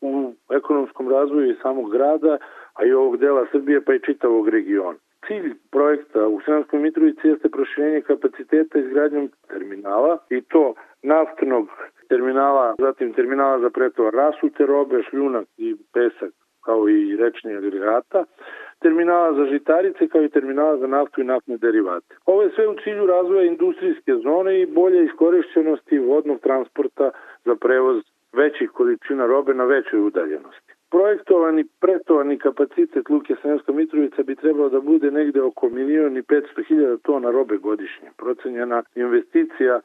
u 0.00 0.32
ekonomskom 0.52 1.08
razvoju 1.08 1.56
samog 1.62 1.90
grada, 1.90 2.38
a 2.74 2.84
i 2.84 2.92
ovog 2.92 3.16
dela 3.16 3.46
Srbije 3.52 3.84
pa 3.84 3.94
i 3.94 4.00
čitavog 4.00 4.48
regiona. 4.48 4.98
Cilj 5.26 5.54
projekta 5.70 6.28
u 6.28 6.40
Sremskoj 6.40 6.78
Mitrovici 6.80 7.28
jeste 7.28 7.48
proširenje 7.48 8.00
kapaciteta 8.00 8.78
izgradnjom 8.78 9.30
terminala 9.48 10.18
i 10.30 10.40
to 10.40 10.74
naftnog 11.02 11.68
terminala, 12.08 12.74
zatim 12.78 13.12
terminala 13.12 13.60
za 13.60 13.70
pretovar 13.70 14.14
rasute 14.14 14.66
robe, 14.66 15.02
šljunak 15.10 15.46
i 15.56 15.76
pesak 15.94 16.32
kao 16.64 16.88
i 16.88 17.16
rečni 17.16 17.56
agregata, 17.56 18.24
terminala 18.80 19.32
za 19.34 19.44
žitarice 19.44 20.08
kao 20.08 20.22
i 20.22 20.28
terminala 20.28 20.76
za 20.78 20.86
naftu 20.86 21.20
i 21.20 21.24
naftne 21.24 21.56
derivate. 21.56 22.14
Ovo 22.26 22.42
je 22.42 22.50
sve 22.54 22.68
u 22.68 22.74
cilju 22.84 23.06
razvoja 23.06 23.44
industrijske 23.44 24.12
zone 24.14 24.60
i 24.60 24.66
bolje 24.66 25.04
iskorišćenosti 25.04 25.98
vodnog 25.98 26.40
transporta 26.40 27.10
za 27.44 27.54
prevoz 27.54 28.02
većih 28.32 28.70
količina 28.70 29.26
robe 29.26 29.54
na 29.54 29.64
većoj 29.64 30.00
udaljenosti. 30.00 30.72
Projektovani 30.90 31.64
pretovani 31.80 32.38
kapacitet 32.38 33.10
Luke 33.10 33.34
Sremska 33.42 33.72
Mitrovica 33.72 34.22
bi 34.22 34.36
trebalo 34.36 34.68
da 34.68 34.80
bude 34.80 35.10
negde 35.10 35.42
oko 35.42 35.68
milion 35.68 36.16
i 36.16 36.22
500 36.22 36.66
hiljada 36.68 36.96
tona 36.96 37.30
robe 37.30 37.56
godišnje. 37.56 38.08
Procenjena 38.16 38.82
investicija 38.94 39.80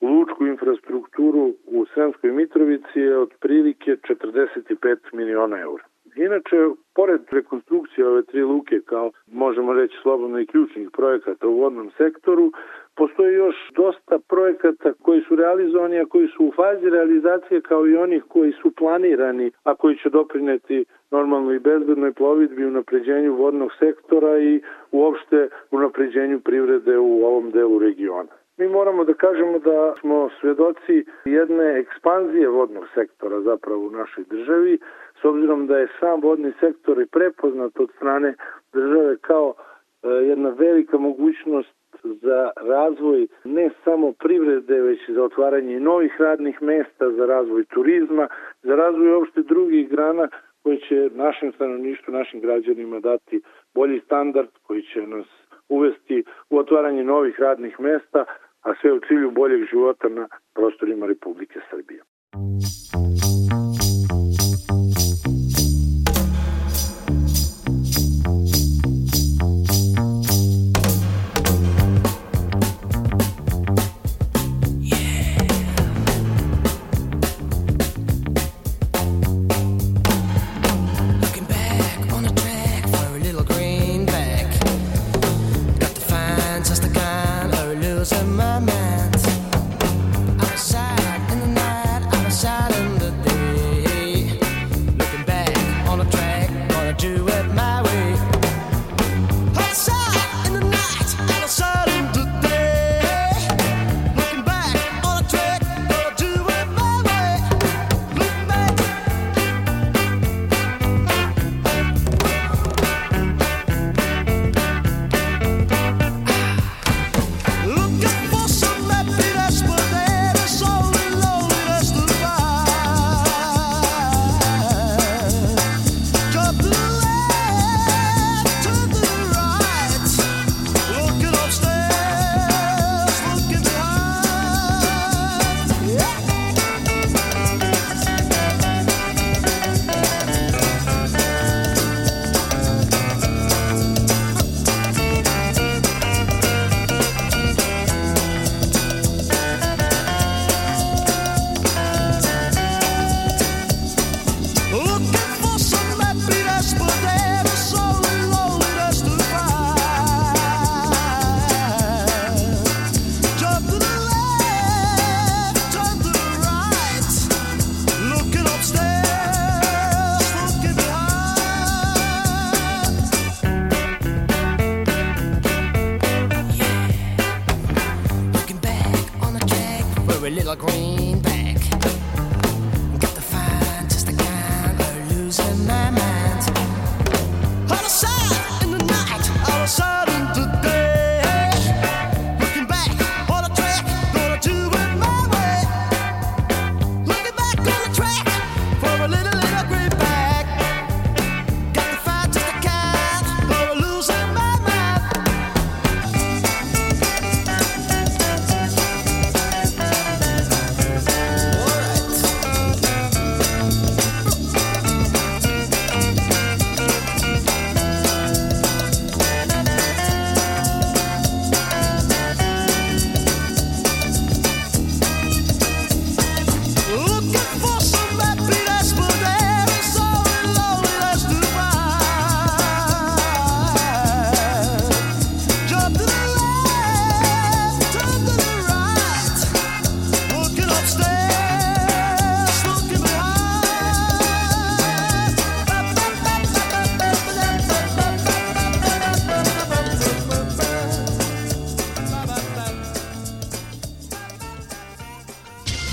lučku 0.00 0.46
infrastrukturu 0.46 1.54
u 1.66 1.86
Sremskoj 1.94 2.32
Mitrovici 2.32 3.00
je 3.00 3.18
otprilike 3.18 3.96
45 3.96 4.96
miliona 5.12 5.60
eura. 5.60 5.84
Inače, 6.16 6.56
pored 6.94 7.20
rekonstrukcije 7.30 8.08
ove 8.08 8.22
tri 8.22 8.42
luke 8.42 8.80
kao, 8.84 9.10
možemo 9.26 9.72
reći 9.72 9.96
slobodno 10.02 10.40
i 10.40 10.46
ključnih 10.46 10.88
projekata 10.92 11.48
u 11.48 11.60
vodnom 11.60 11.90
sektoru, 11.96 12.52
postoji 12.96 13.34
još 13.34 13.56
dosta 13.76 14.18
projekata 14.28 14.92
koji 15.02 15.20
su 15.20 15.36
realizovani, 15.36 16.00
a 16.00 16.06
koji 16.06 16.28
su 16.28 16.44
u 16.44 16.52
fazi 16.52 16.90
realizacije 16.90 17.60
kao 17.60 17.86
i 17.86 17.96
onih 17.96 18.22
koji 18.28 18.52
su 18.52 18.70
planirani, 18.70 19.50
a 19.64 19.74
koji 19.74 19.96
će 19.96 20.10
doprineti 20.10 20.84
normalno 21.10 21.52
i 21.52 21.58
bezbednoj 21.58 22.12
plovidbi, 22.12 22.64
unapređenju 22.64 23.34
vodnog 23.34 23.70
sektora 23.78 24.38
i 24.38 24.60
uopšte 24.92 25.48
unapređenju 25.70 26.40
privrede 26.40 26.98
u 26.98 27.24
ovom 27.24 27.50
delu 27.50 27.78
regiona. 27.78 28.32
Mi 28.58 28.68
moramo 28.68 29.04
da 29.04 29.14
kažemo 29.14 29.58
da 29.58 29.94
smo 30.00 30.30
svedoci 30.40 31.04
jedne 31.24 31.78
ekspanzije 31.78 32.48
vodnog 32.48 32.84
sektora 32.94 33.40
zapravo 33.40 33.86
u 33.86 33.90
našoj 33.90 34.24
državi, 34.24 34.78
s 35.20 35.24
obzirom 35.24 35.66
da 35.66 35.78
je 35.78 35.88
sam 36.00 36.20
vodni 36.20 36.52
sektor 36.60 37.00
i 37.00 37.06
prepoznat 37.06 37.80
od 37.80 37.90
strane 37.96 38.34
države 38.72 39.16
kao 39.20 39.54
e, 39.54 40.08
jedna 40.08 40.48
velika 40.48 40.98
mogućnost 40.98 41.76
za 42.02 42.50
razvoj 42.56 43.26
ne 43.44 43.70
samo 43.84 44.12
privrede, 44.12 44.80
već 44.80 45.10
za 45.10 45.22
otvaranje 45.22 45.80
novih 45.80 46.16
radnih 46.18 46.62
mesta, 46.62 47.10
za 47.10 47.26
razvoj 47.26 47.64
turizma, 47.64 48.28
za 48.62 48.74
razvoj 48.74 49.12
uopšte 49.12 49.42
drugih 49.42 49.88
grana 49.88 50.28
koji 50.62 50.78
će 50.78 51.10
našem 51.14 51.52
stanovništvu, 51.52 52.14
našim 52.14 52.40
građanima 52.40 53.00
dati 53.00 53.40
bolji 53.74 54.00
standard, 54.00 54.48
koji 54.62 54.82
će 54.82 55.06
nas 55.06 55.26
uvesti 55.68 56.24
u 56.50 56.58
otvaranje 56.58 57.04
novih 57.04 57.40
radnih 57.40 57.80
mesta, 57.80 58.24
a 58.66 58.70
sve 58.80 58.92
u 58.92 59.00
cilju 59.08 59.30
boljeg 59.30 59.60
života 59.72 60.08
na 60.08 60.28
prostorima 60.54 61.06
Republike 61.06 61.58
Srbije. 61.70 62.00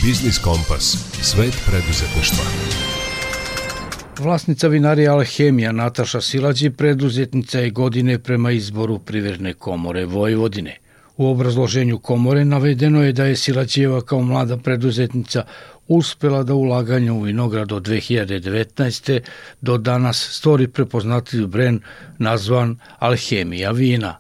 Biznis 0.06 0.40
Kompas. 0.40 0.98
Svet 1.22 1.54
preduzetništva. 1.68 2.44
Vlasnica 4.20 4.68
vinarija 4.68 5.14
Alhemija 5.14 5.72
Nataša 5.72 6.22
Silađi 6.22 6.70
preduzetnica 6.70 7.60
je 7.60 7.70
godine 7.70 8.20
prema 8.20 8.52
izboru 8.52 9.00
Privredne 9.00 9.54
komore 9.54 10.06
Vojvodine. 10.06 10.78
U 11.18 11.28
obrazloženju 11.28 12.00
komore 12.00 12.46
navedeno 12.46 13.04
je 13.04 13.14
da 13.14 13.26
je 13.26 13.36
Silađijeva 13.36 14.02
kao 14.02 14.22
mlada 14.22 14.58
preduzetnica 14.58 15.46
uspela 15.88 16.44
da 16.44 16.54
ulaganja 16.54 17.14
u 17.14 17.22
vinograd 17.22 17.72
od 17.72 17.88
2019. 17.88 19.20
do 19.62 19.78
danas 19.78 20.30
stvori 20.32 20.68
prepoznatljiv 20.68 21.48
brend 21.48 21.82
nazvan 22.18 22.80
Alhemija 23.00 23.72
vina. 23.72 24.18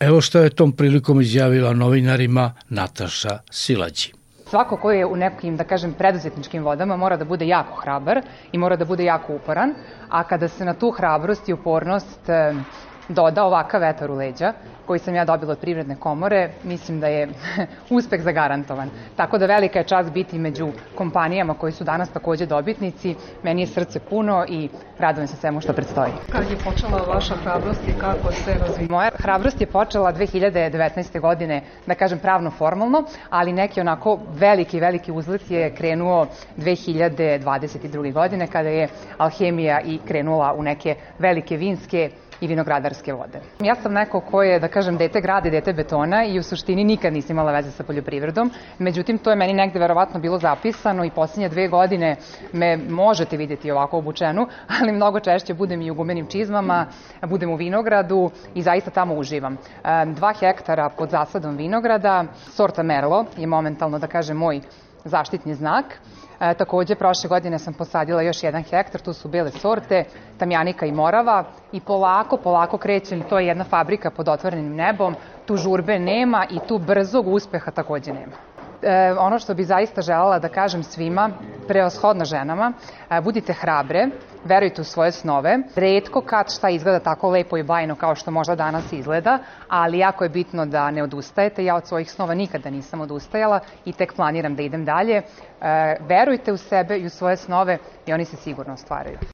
Evo 0.00 0.20
što 0.20 0.38
je 0.38 0.50
tom 0.50 0.72
prilikom 0.72 1.20
izjavila 1.20 1.72
novinarima 1.72 2.54
Nataša 2.68 3.38
Silađi. 3.50 4.23
Svako 4.54 4.76
ko 4.76 4.90
je 4.90 5.06
u 5.06 5.16
nekim, 5.16 5.56
da 5.56 5.64
kažem, 5.64 5.92
preduzetničkim 5.98 6.62
vodama 6.62 6.96
mora 6.96 7.16
da 7.16 7.24
bude 7.24 7.46
jako 7.46 7.80
hrabar 7.80 8.20
i 8.52 8.58
mora 8.58 8.76
da 8.76 8.84
bude 8.84 9.04
jako 9.04 9.34
uporan, 9.34 9.72
a 10.08 10.22
kada 10.24 10.48
se 10.48 10.64
na 10.64 10.74
tu 10.74 10.90
hrabrost 10.90 11.48
i 11.48 11.52
upornost 11.52 12.30
doda 13.08 13.44
ovakav 13.44 13.80
vetar 13.80 14.10
u 14.10 14.14
leđa, 14.14 14.52
koji 14.86 14.98
sam 14.98 15.14
ja 15.14 15.24
dobila 15.24 15.52
od 15.52 15.58
Privredne 15.58 15.96
komore, 15.96 16.50
mislim 16.62 17.00
da 17.00 17.06
je 17.06 17.28
uspeh 17.90 18.22
zagarantovan. 18.22 18.90
Tako 19.16 19.38
da 19.38 19.46
velika 19.46 19.78
je 19.78 19.84
čast 19.84 20.10
biti 20.10 20.38
među 20.38 20.68
kompanijama 20.94 21.54
koji 21.54 21.72
su 21.72 21.84
danas 21.84 22.10
takođe 22.10 22.46
dobitnici. 22.46 23.14
Meni 23.42 23.62
je 23.62 23.66
srce 23.66 24.00
puno 24.00 24.44
i 24.48 24.68
radujem 24.98 25.26
se 25.28 25.36
svemu 25.36 25.60
što 25.60 25.72
predstoji. 25.72 26.12
Kad 26.30 26.50
je 26.50 26.56
počela 26.64 27.02
vaša 27.08 27.34
hrabrost 27.34 27.88
i 27.88 27.92
kako 28.00 28.32
se 28.32 28.54
razvija? 28.58 28.88
Moja 28.90 29.10
hrabrost 29.18 29.60
je 29.60 29.66
počela 29.66 30.12
2019. 30.12 31.20
godine, 31.20 31.62
da 31.86 31.94
kažem 31.94 32.18
pravno 32.18 32.50
formalno, 32.50 33.04
ali 33.30 33.52
neki 33.52 33.80
onako 33.80 34.18
veliki, 34.28 34.80
veliki 34.80 35.12
uzlet 35.12 35.50
je 35.50 35.74
krenuo 35.74 36.26
2022. 36.56 38.12
godine 38.12 38.46
kada 38.46 38.68
je 38.68 38.88
alhemija 39.18 39.80
i 39.80 39.98
krenula 40.08 40.52
u 40.52 40.62
neke 40.62 40.94
velike 41.18 41.56
vinske 41.56 42.10
i 42.40 42.46
vinogradarske 42.46 43.12
vode. 43.12 43.40
Ja 43.60 43.74
sam 43.74 43.92
neko 43.92 44.20
ko 44.20 44.42
je, 44.42 44.60
da 44.60 44.68
kažem, 44.68 44.96
dete 44.96 45.20
grada 45.20 45.48
i 45.48 45.50
dete 45.50 45.72
betona 45.72 46.24
i 46.24 46.38
u 46.38 46.42
suštini 46.42 46.84
nikad 46.84 47.12
nisam 47.12 47.36
imala 47.36 47.52
veze 47.52 47.70
sa 47.70 47.84
poljoprivredom. 47.84 48.50
Međutim, 48.78 49.18
to 49.18 49.30
je 49.30 49.36
meni 49.36 49.52
negde 49.52 49.78
verovatno 49.78 50.20
bilo 50.20 50.38
zapisano 50.38 51.04
i 51.04 51.10
posljednje 51.10 51.48
dve 51.48 51.68
godine 51.68 52.16
me 52.52 52.76
možete 52.76 53.36
vidjeti 53.36 53.70
ovako 53.70 53.98
obučenu, 53.98 54.46
ali 54.80 54.92
mnogo 54.92 55.20
češće 55.20 55.54
budem 55.54 55.82
i 55.82 55.90
u 55.90 55.94
gumenim 55.94 56.26
čizmama, 56.26 56.86
budem 57.22 57.50
u 57.50 57.56
vinogradu 57.56 58.30
i 58.54 58.62
zaista 58.62 58.90
tamo 58.90 59.14
uživam. 59.14 59.56
Dva 60.06 60.32
hektara 60.32 60.88
pod 60.88 61.10
zasadom 61.10 61.56
vinograda, 61.56 62.24
sorta 62.50 62.82
Merlo 62.82 63.24
je 63.36 63.46
momentalno, 63.46 63.98
da 63.98 64.06
kažem, 64.06 64.36
moj 64.36 64.60
zaštitni 65.04 65.54
znak. 65.54 65.84
E, 66.40 66.54
takođe, 66.54 66.94
prošle 66.94 67.28
godine 67.28 67.58
sam 67.58 67.74
posadila 67.74 68.22
još 68.22 68.42
jedan 68.42 68.62
hektar, 68.62 69.00
tu 69.00 69.12
su 69.12 69.28
bele 69.28 69.50
sorte, 69.50 70.04
tamjanika 70.38 70.86
i 70.86 70.92
morava 70.92 71.44
i 71.72 71.80
polako, 71.80 72.36
polako 72.36 72.78
krećem, 72.78 73.22
to 73.22 73.38
je 73.38 73.46
jedna 73.46 73.64
fabrika 73.64 74.10
pod 74.10 74.28
otvorenim 74.28 74.74
nebom, 74.74 75.14
tu 75.46 75.56
žurbe 75.56 75.98
nema 75.98 76.46
i 76.50 76.58
tu 76.68 76.78
brzog 76.78 77.28
uspeha 77.28 77.70
takođe 77.70 78.12
nema. 78.12 78.32
E, 78.82 79.12
ono 79.18 79.38
što 79.38 79.54
bi 79.54 79.64
zaista 79.64 80.02
želela 80.02 80.38
da 80.38 80.48
kažem 80.48 80.82
svima, 80.82 81.30
preoshodno 81.68 82.24
ženama, 82.24 82.72
e, 83.10 83.20
budite 83.20 83.52
hrabre, 83.52 84.08
verujte 84.44 84.80
u 84.80 84.84
svoje 84.84 85.12
snove. 85.12 85.58
Redko 85.76 86.20
kad 86.20 86.52
šta 86.52 86.70
izgleda 86.70 87.00
tako 87.00 87.30
lepo 87.30 87.56
i 87.56 87.62
bajno 87.62 87.94
kao 87.96 88.14
što 88.14 88.30
možda 88.30 88.54
danas 88.54 88.92
izgleda, 88.92 89.38
ali 89.68 89.98
jako 89.98 90.24
je 90.24 90.30
bitno 90.30 90.66
da 90.66 90.90
ne 90.90 91.02
odustajete. 91.02 91.64
Ja 91.64 91.76
od 91.76 91.86
svojih 91.86 92.10
snova 92.10 92.34
nikada 92.34 92.70
nisam 92.70 93.00
odustajala 93.00 93.60
i 93.84 93.92
tek 93.92 94.14
planiram 94.14 94.54
da 94.54 94.62
idem 94.62 94.84
dalje. 94.84 95.16
E, 95.16 95.24
verujte 96.00 96.52
u 96.52 96.56
sebe 96.56 96.98
i 96.98 97.06
u 97.06 97.10
svoje 97.10 97.36
snove 97.36 97.78
i 98.06 98.12
oni 98.12 98.24
se 98.24 98.36
sigurno 98.36 98.72
ostvaraju. 98.72 99.33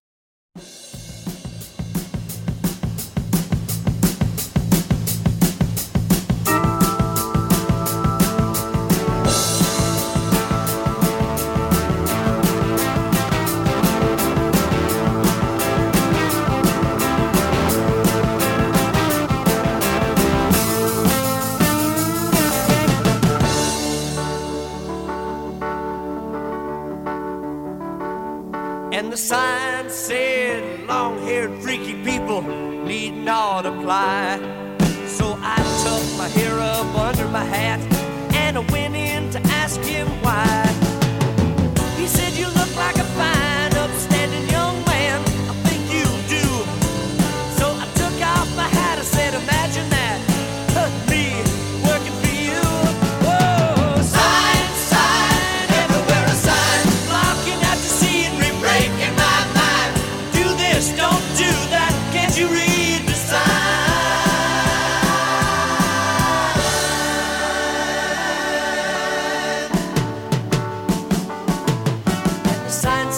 Bye. 33.91 34.60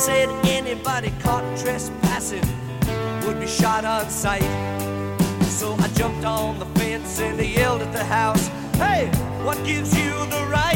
Said 0.06 0.28
anybody 0.46 1.12
caught 1.20 1.44
trespassing 1.56 2.42
would 3.24 3.38
be 3.38 3.46
shot 3.46 3.84
on 3.84 4.10
sight. 4.10 4.42
So 5.44 5.76
I 5.78 5.86
jumped 5.94 6.24
on 6.24 6.58
the 6.58 6.66
fence 6.80 7.20
and 7.20 7.40
yelled 7.40 7.82
at 7.82 7.92
the 7.92 8.02
house, 8.02 8.48
Hey, 8.74 9.06
what 9.44 9.64
gives 9.64 9.96
you 9.96 10.10
the 10.26 10.44
right 10.50 10.71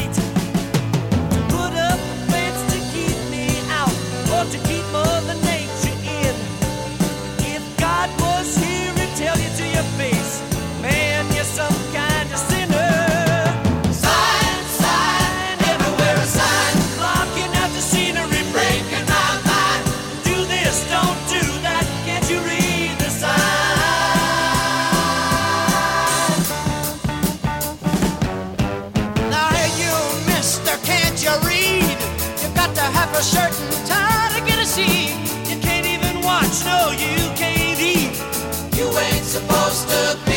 supposed 39.37 39.89
to 39.89 40.19
be 40.25 40.33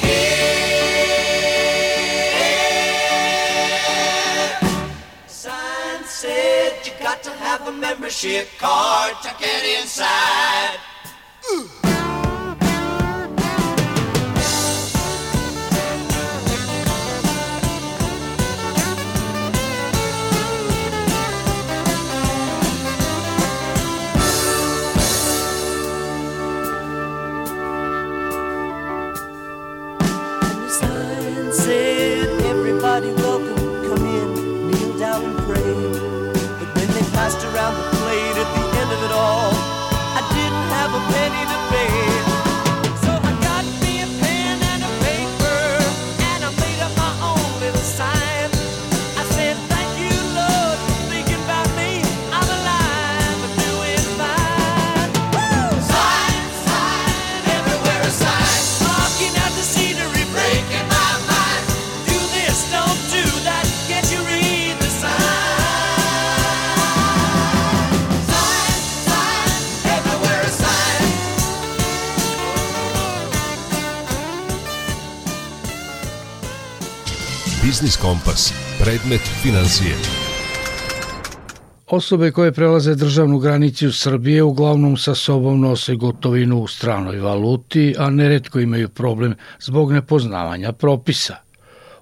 here. 0.00 0.32
Said 6.06 6.86
you 6.86 6.92
got 6.98 7.22
to 7.22 7.30
have 7.30 7.68
a 7.68 7.72
membership 7.72 8.48
card 8.58 9.14
to 9.22 9.28
get 9.38 9.64
inside. 9.80 10.91
Biznis 77.82 77.96
Kompas. 77.96 78.52
Predmet 78.78 79.20
financije. 79.42 79.94
Osobe 81.86 82.30
koje 82.30 82.52
prelaze 82.52 82.94
državnu 82.94 83.38
granicu 83.38 83.92
Srbije 83.92 84.42
uglavnom 84.42 84.96
sa 84.96 85.14
sobom 85.14 85.60
nose 85.60 85.94
gotovinu 85.94 86.58
u 86.58 86.66
stranoj 86.66 87.18
valuti, 87.20 87.94
a 87.98 88.10
neretko 88.10 88.60
imaju 88.60 88.88
problem 88.88 89.34
zbog 89.60 89.92
nepoznavanja 89.92 90.72
propisa. 90.72 91.36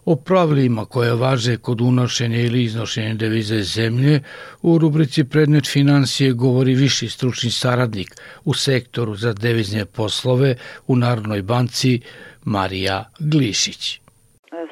O 0.04 0.16
pravilima 0.16 0.84
koje 0.84 1.14
važe 1.14 1.56
kod 1.56 1.80
unošenja 1.80 2.40
ili 2.40 2.64
iznošenja 2.64 3.14
devize 3.14 3.56
iz 3.56 3.72
zemlje 3.72 4.22
u 4.62 4.78
rubrici 4.78 5.24
Predmet 5.24 5.66
financije 5.66 6.32
govori 6.32 6.74
viši 6.74 7.08
stručni 7.08 7.50
saradnik 7.50 8.16
u 8.44 8.54
sektoru 8.54 9.16
za 9.16 9.32
devizne 9.32 9.84
poslove 9.84 10.56
u 10.86 10.96
Narodnoj 10.96 11.42
banci 11.42 12.00
Marija 12.44 13.12
Glišić. 13.18 13.99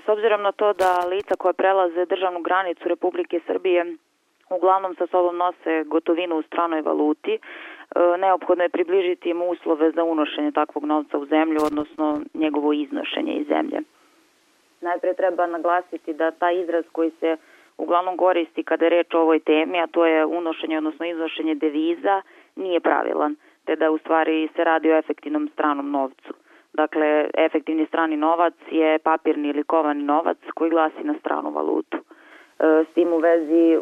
S 0.08 0.10
obzirom 0.10 0.42
na 0.42 0.52
to 0.52 0.72
da 0.72 1.06
lica 1.10 1.34
koja 1.38 1.52
prelaze 1.52 2.06
državnu 2.06 2.40
granicu 2.40 2.88
Republike 2.88 3.40
Srbije 3.46 3.96
uglavnom 4.50 4.94
sa 4.94 5.06
sobom 5.06 5.36
nose 5.36 5.84
gotovinu 5.86 6.36
u 6.36 6.42
stranoj 6.42 6.82
valuti, 6.82 7.34
e, 7.34 7.38
neophodno 8.18 8.64
je 8.64 8.68
približiti 8.68 9.30
im 9.30 9.42
uslove 9.42 9.90
za 9.90 10.04
unošenje 10.04 10.52
takvog 10.52 10.84
novca 10.84 11.18
u 11.18 11.26
zemlju, 11.26 11.58
odnosno 11.62 12.20
njegovo 12.34 12.72
iznošenje 12.72 13.32
iz 13.32 13.46
zemlje. 13.46 13.80
Najpre 14.80 15.14
treba 15.14 15.46
naglasiti 15.46 16.12
da 16.12 16.30
taj 16.30 16.60
izraz 16.62 16.84
koji 16.92 17.10
se 17.20 17.36
uglavnom 17.78 18.16
koristi 18.16 18.62
kada 18.62 18.84
je 18.84 18.90
reč 18.90 19.14
o 19.14 19.20
ovoj 19.20 19.40
temi, 19.40 19.80
a 19.80 19.86
to 19.86 20.06
je 20.06 20.24
unošenje, 20.24 20.78
odnosno 20.78 21.06
iznošenje 21.06 21.54
deviza, 21.54 22.22
nije 22.56 22.80
pravilan, 22.80 23.36
te 23.64 23.76
da 23.76 23.90
u 23.90 23.98
stvari 23.98 24.48
se 24.56 24.64
radi 24.64 24.92
o 24.92 24.98
efektivnom 24.98 25.48
stranom 25.52 25.90
novcu. 25.90 26.34
Dakle, 26.78 27.30
efektivni 27.34 27.86
strani 27.86 28.16
novac 28.16 28.54
je 28.70 28.98
papirni 28.98 29.48
ili 29.48 29.64
kovani 29.64 30.02
novac 30.02 30.38
koji 30.54 30.70
glasi 30.70 31.02
na 31.04 31.14
stranu 31.20 31.50
valutu. 31.50 31.96
E, 31.96 32.84
S 32.90 32.94
tim 32.94 33.12
u 33.12 33.18
vezi 33.18 33.64
e, 33.72 33.78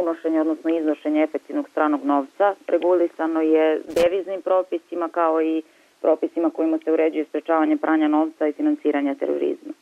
unošenje, 0.00 0.40
odnosno 0.40 0.70
iznošenje 0.70 1.22
efektivnog 1.22 1.68
stranog 1.68 2.04
novca 2.04 2.54
regulisano 2.66 3.40
je 3.40 3.82
deviznim 4.02 4.42
propisima 4.42 5.08
kao 5.08 5.42
i 5.42 5.62
propisima 6.00 6.50
kojima 6.50 6.78
se 6.84 6.92
uređuje 6.92 7.24
sprečavanje 7.24 7.76
pranja 7.76 8.08
novca 8.08 8.46
i 8.46 8.52
financiranja 8.52 9.14
terorizma. 9.14 9.72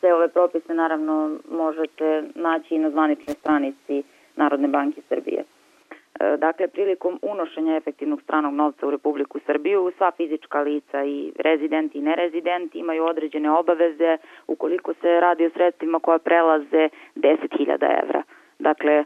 Sve 0.00 0.14
ove 0.14 0.28
propise 0.28 0.74
naravno 0.74 1.38
možete 1.50 2.22
naći 2.34 2.74
i 2.74 2.78
na 2.78 2.90
zvaničnoj 2.90 3.34
stranici 3.34 4.02
Narodne 4.36 4.68
banke 4.68 5.00
Srbije. 5.08 5.44
E, 6.20 6.36
Dakle, 6.36 6.68
prilikom 6.68 7.18
unošenja 7.22 7.76
efektivnog 7.76 8.22
stranog 8.22 8.54
novca 8.54 8.86
u 8.86 8.90
Republiku 8.90 9.38
Srbiju, 9.46 9.92
sva 9.96 10.10
fizička 10.16 10.60
lica 10.60 11.04
i 11.04 11.32
rezidenti 11.38 11.98
i 11.98 12.02
nerezidenti 12.02 12.78
imaju 12.78 13.04
određene 13.04 13.50
obaveze 13.50 14.16
ukoliko 14.46 14.94
se 14.94 15.20
radi 15.20 15.46
o 15.46 15.50
sredstvima 15.50 15.98
koja 15.98 16.18
prelaze 16.18 16.88
10.000 17.16 18.02
evra. 18.02 18.22
Dakle, 18.58 18.92
e, 18.92 19.04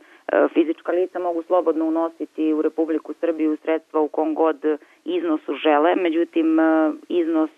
fizička 0.55 0.93
lica 0.93 1.19
mogu 1.19 1.43
slobodno 1.43 1.85
unositi 1.85 2.53
u 2.53 2.63
Republiku 2.63 3.15
Srbiju 3.21 3.57
sredstva 3.63 4.01
u 4.01 4.09
kom 4.09 4.35
god 4.35 4.65
iznosu 5.05 5.55
žele, 5.55 5.95
međutim 5.97 6.61
e, 6.61 6.93
iznos 7.09 7.51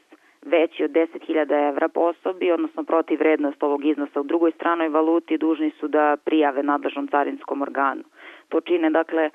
veći 0.43 0.85
od 0.85 0.91
10.000 0.91 1.69
evra 1.69 1.89
po 1.89 2.01
osobi, 2.01 2.53
odnosno 2.53 2.85
protiv 2.85 3.19
vrednost 3.19 3.63
ovog 3.63 3.85
iznosa 3.85 4.21
u 4.21 4.25
drugoj 4.25 4.51
stranoj 4.51 4.89
valuti, 4.89 5.39
dužni 5.39 5.71
su 5.71 5.89
da 5.89 6.17
prijave 6.25 6.63
nadležnom 6.63 7.09
carinskom 7.09 7.63
organu. 7.63 8.03
To 8.51 8.61
čine 8.61 8.91
dakle 8.91 9.23
e, 9.23 9.31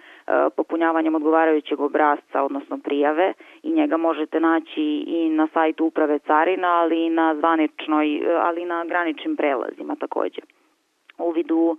popunjavanjem 0.56 1.16
odgovarajućeg 1.16 1.80
obrazca, 1.80 2.44
odnosno 2.44 2.80
prijave 2.84 3.34
i 3.64 3.72
njega 3.72 3.98
možete 3.98 4.40
naći 4.40 4.84
i 5.08 5.30
na 5.30 5.48
sajtu 5.54 5.86
uprave 5.86 6.20
carina, 6.20 6.68
ali 6.68 7.06
i 7.06 7.10
na 7.10 7.36
zvaničnoj, 7.36 8.16
e, 8.16 8.36
ali 8.36 8.62
i 8.62 8.66
na 8.66 8.86
graničnim 8.86 9.36
prelazima 9.36 9.96
takođe. 9.96 10.42
Uvid 11.18 11.52
u, 11.52 11.78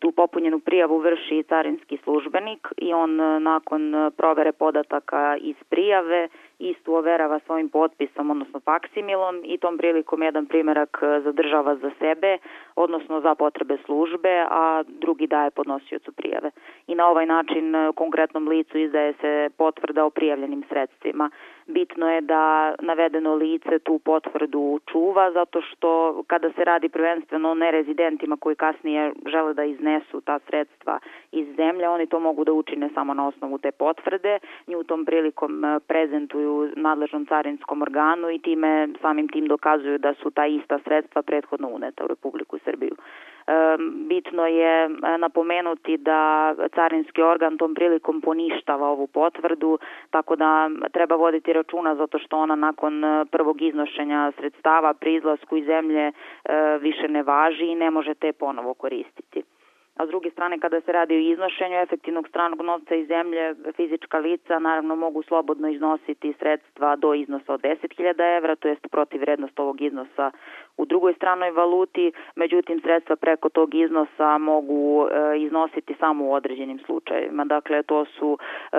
tu 0.00 0.12
popunjenu 0.12 0.58
prijavu 0.60 0.98
vrši 0.98 1.44
carinski 1.48 1.96
službenik 2.04 2.68
i 2.76 2.92
on 2.92 3.20
e, 3.20 3.40
nakon 3.40 4.12
provere 4.16 4.52
podataka 4.52 5.36
iz 5.36 5.56
prijave 5.68 6.28
istu 6.70 6.94
overava 6.94 7.38
svojim 7.46 7.68
potpisom, 7.68 8.30
odnosno 8.30 8.60
faksimilom 8.60 9.40
i 9.44 9.58
tom 9.58 9.78
prilikom 9.78 10.22
jedan 10.22 10.46
primerak 10.46 10.98
e, 11.02 11.20
zadržava 11.20 11.76
za 11.76 11.90
sebe, 11.98 12.38
odnosno 12.76 13.20
za 13.20 13.34
potrebe 13.34 13.76
službe, 13.84 14.46
a 14.50 14.82
drugi 14.86 15.26
daje 15.26 15.50
podnosiocu 15.50 16.12
prijave. 16.12 16.50
I 16.86 16.94
na 16.94 17.08
ovaj 17.08 17.26
način 17.26 17.74
e, 17.74 17.92
konkretnom 17.92 18.48
licu 18.48 18.78
izdaje 18.78 19.14
se 19.20 19.48
potvrda 19.56 20.04
o 20.04 20.10
prijavljenim 20.10 20.64
sredstvima. 20.68 21.30
Bitno 21.66 22.10
je 22.10 22.20
da 22.20 22.74
navedeno 22.78 23.34
lice 23.34 23.78
tu 23.78 23.98
potvrdu 23.98 24.80
čuva 24.92 25.32
zato 25.32 25.62
što 25.62 26.22
kada 26.26 26.52
se 26.52 26.64
radi 26.64 26.88
prvenstveno 26.88 27.50
o 27.50 27.54
nerezidentima 27.54 28.36
koji 28.36 28.56
kasnije 28.56 29.12
žele 29.26 29.54
da 29.54 29.64
iznesu 29.64 30.20
ta 30.20 30.38
sredstva 30.38 30.98
iz 31.32 31.46
zemlje, 31.56 31.88
oni 31.88 32.06
to 32.06 32.20
mogu 32.20 32.44
da 32.44 32.52
učine 32.52 32.90
samo 32.94 33.14
na 33.14 33.28
osnovu 33.28 33.58
te 33.58 33.72
potvrde, 33.72 34.38
nju 34.66 34.84
tom 34.84 35.04
prilikom 35.04 35.64
e, 35.64 35.80
nadležnom 36.76 37.26
carinskom 37.26 37.82
organu 37.82 38.30
i 38.30 38.38
time 38.38 38.88
samim 39.02 39.28
tim 39.28 39.46
dokazuju 39.46 39.98
da 39.98 40.14
su 40.14 40.30
ta 40.30 40.46
ista 40.46 40.78
sredstva 40.84 41.22
prethodno 41.22 41.68
uneta 41.68 42.04
u 42.04 42.08
Republiku 42.08 42.58
Srbiju. 42.64 42.96
Bitno 44.08 44.46
je 44.46 44.84
e, 44.84 44.88
napomenuti 45.18 45.96
da 45.96 46.54
carinski 46.74 47.22
organ 47.22 47.58
tom 47.58 47.74
prilikom 47.74 48.20
poništava 48.20 48.88
ovu 48.88 49.06
potvrdu, 49.06 49.78
tako 50.10 50.36
da 50.36 50.70
treba 50.92 51.16
voditi 51.16 51.52
računa 51.52 51.94
zato 51.94 52.18
što 52.18 52.38
ona 52.38 52.54
nakon 52.54 53.04
e, 53.04 53.24
prvog 53.30 53.62
iznošenja 53.62 54.32
sredstava 54.36 54.94
pri 54.94 55.14
izlasku 55.14 55.56
iz 55.56 55.64
zemlje 55.64 56.06
e, 56.08 56.12
više 56.80 57.08
ne 57.08 57.22
važi 57.22 57.66
i 57.66 57.74
ne 57.74 57.90
možete 57.90 58.26
je 58.26 58.32
ponovo 58.32 58.74
koristiti 58.74 59.42
a 59.96 60.06
s 60.06 60.08
druge 60.08 60.30
strane 60.30 60.58
kada 60.58 60.80
se 60.80 60.92
radi 60.92 61.14
o 61.14 61.32
iznošenju 61.32 61.76
efektivnog 61.76 62.28
stranog 62.28 62.60
novca 62.62 62.94
iz 62.94 63.08
zemlje, 63.08 63.54
fizička 63.76 64.18
lica 64.18 64.58
naravno 64.58 64.96
mogu 64.96 65.22
slobodno 65.22 65.68
iznositi 65.68 66.34
sredstva 66.38 66.96
do 66.96 67.14
iznosa 67.14 67.54
od 67.54 67.60
10.000 67.60 68.36
evra, 68.36 68.56
to 68.56 68.68
jest 68.68 68.86
protiv 68.90 69.20
vrednost 69.20 69.60
ovog 69.60 69.80
iznosa 69.80 70.30
u 70.76 70.84
drugoj 70.84 71.14
stranoj 71.14 71.50
valuti, 71.50 72.12
međutim 72.36 72.80
sredstva 72.80 73.16
preko 73.16 73.48
tog 73.48 73.74
iznosa 73.74 74.38
mogu 74.38 75.06
e, 75.06 75.38
iznositi 75.38 75.94
samo 76.00 76.24
u 76.24 76.32
određenim 76.32 76.78
slučajevima. 76.78 77.44
Dakle, 77.44 77.82
to 77.82 78.04
su 78.04 78.38
e, 78.72 78.76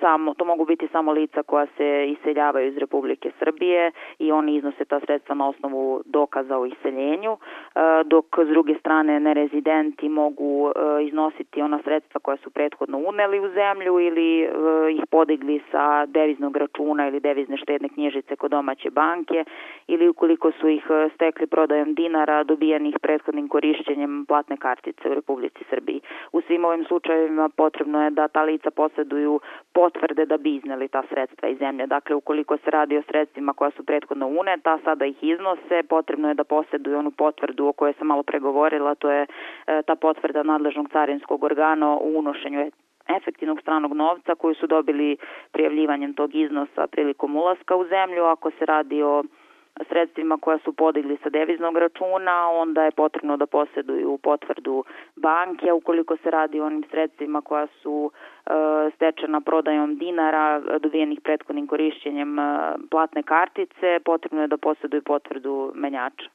samo 0.00 0.34
to 0.34 0.44
mogu 0.44 0.64
biti 0.64 0.88
samo 0.92 1.12
lica 1.12 1.42
koja 1.42 1.66
se 1.76 2.06
iseljavaju 2.08 2.68
iz 2.68 2.76
Republike 2.76 3.30
Srbije 3.38 3.92
i 4.18 4.32
oni 4.32 4.56
iznose 4.56 4.84
ta 4.84 5.00
sredstva 5.00 5.34
na 5.34 5.48
osnovu 5.48 6.02
dokaza 6.04 6.58
o 6.58 6.66
iseljenju, 6.66 7.32
e, 7.32 7.80
dok 8.04 8.26
s 8.44 8.48
druge 8.48 8.74
strane 8.74 9.20
nerezidenti 9.20 10.08
mogu 10.08 10.72
iznositi 11.02 11.62
ona 11.62 11.78
sredstva 11.84 12.20
koja 12.20 12.36
su 12.36 12.50
prethodno 12.50 12.98
uneli 12.98 13.40
u 13.40 13.48
zemlju 13.48 14.00
ili 14.00 14.48
ih 14.90 15.02
podigli 15.10 15.60
sa 15.70 16.06
deviznog 16.06 16.56
računa 16.56 17.08
ili 17.08 17.20
devizne 17.20 17.56
štedne 17.56 17.88
knjižice 17.88 18.36
kod 18.36 18.50
domaće 18.50 18.90
banke 18.90 19.44
ili 19.86 20.08
ukoliko 20.08 20.52
su 20.52 20.68
ih 20.68 20.84
stekli 21.14 21.46
prodajom 21.46 21.94
dinara 21.94 22.44
dobijenih 22.44 22.94
prethodnim 23.02 23.48
korišćenjem 23.48 24.24
platne 24.28 24.56
kartice 24.56 25.08
u 25.10 25.14
Republici 25.14 25.64
Srbiji. 25.70 26.00
U 26.32 26.40
svim 26.40 26.64
ovim 26.64 26.84
slučajevima 26.84 27.48
potrebno 27.48 28.04
je 28.04 28.10
da 28.10 28.28
ta 28.28 28.42
lica 28.42 28.70
posjeduju 28.70 29.40
potvrde 29.72 30.26
da 30.26 30.36
bi 30.36 30.54
izneli 30.54 30.88
ta 30.88 31.02
sredstva 31.08 31.48
iz 31.48 31.58
zemlje. 31.58 31.86
Dakle, 31.86 32.16
ukoliko 32.16 32.56
se 32.56 32.70
radi 32.70 32.98
o 32.98 33.02
sredstvima 33.02 33.52
koja 33.52 33.70
su 33.70 33.84
prethodno 33.84 34.26
uneta, 34.26 34.78
sada 34.84 35.04
ih 35.04 35.18
iznose, 35.22 35.82
potrebno 35.88 36.28
je 36.28 36.34
da 36.34 36.44
posjeduju 36.44 36.98
onu 36.98 37.10
potvrdu 37.10 37.66
o 37.66 37.72
kojoj 37.72 37.94
sam 37.98 38.06
malo 38.06 38.22
pregovorila, 38.22 38.94
to 38.94 39.10
je 39.10 39.26
e, 39.66 39.82
ta 39.82 39.94
potvrda 39.96 40.42
nadležnog 40.42 40.88
carinskog 40.92 41.44
organa 41.44 41.92
o 41.92 41.98
unošenju 41.98 42.70
efektivnog 43.08 43.60
stranog 43.60 43.92
novca 43.92 44.34
koju 44.34 44.54
su 44.54 44.66
dobili 44.66 45.16
prijavljivanjem 45.52 46.14
tog 46.14 46.34
iznosa 46.34 46.86
prilikom 46.86 47.36
ulaska 47.36 47.76
u 47.76 47.84
zemlju. 47.84 48.24
Ako 48.24 48.50
se 48.50 48.66
radi 48.66 49.02
o 49.02 49.24
sredstvima 49.88 50.36
koja 50.36 50.58
su 50.58 50.72
podigli 50.72 51.18
sa 51.22 51.30
deviznog 51.30 51.76
računa, 51.76 52.48
onda 52.50 52.84
je 52.84 52.90
potrebno 52.90 53.36
da 53.36 53.46
posjeduju 53.46 54.18
potvrdu 54.22 54.84
banke, 55.16 55.72
ukoliko 55.72 56.16
se 56.16 56.30
radi 56.30 56.60
o 56.60 56.66
onim 56.66 56.84
sredstvima 56.90 57.40
koja 57.40 57.66
su 57.66 58.10
e, 58.46 58.50
stečena 58.96 59.40
prodajom 59.40 59.96
dinara 59.98 60.60
dobijenih 60.78 61.20
prethodnim 61.20 61.66
korišćenjem 61.66 62.38
e, 62.38 62.42
platne 62.90 63.22
kartice, 63.22 63.98
potrebno 64.04 64.40
je 64.42 64.48
da 64.48 64.56
posjeduju 64.56 65.02
potvrdu 65.02 65.72
menjača. 65.74 66.30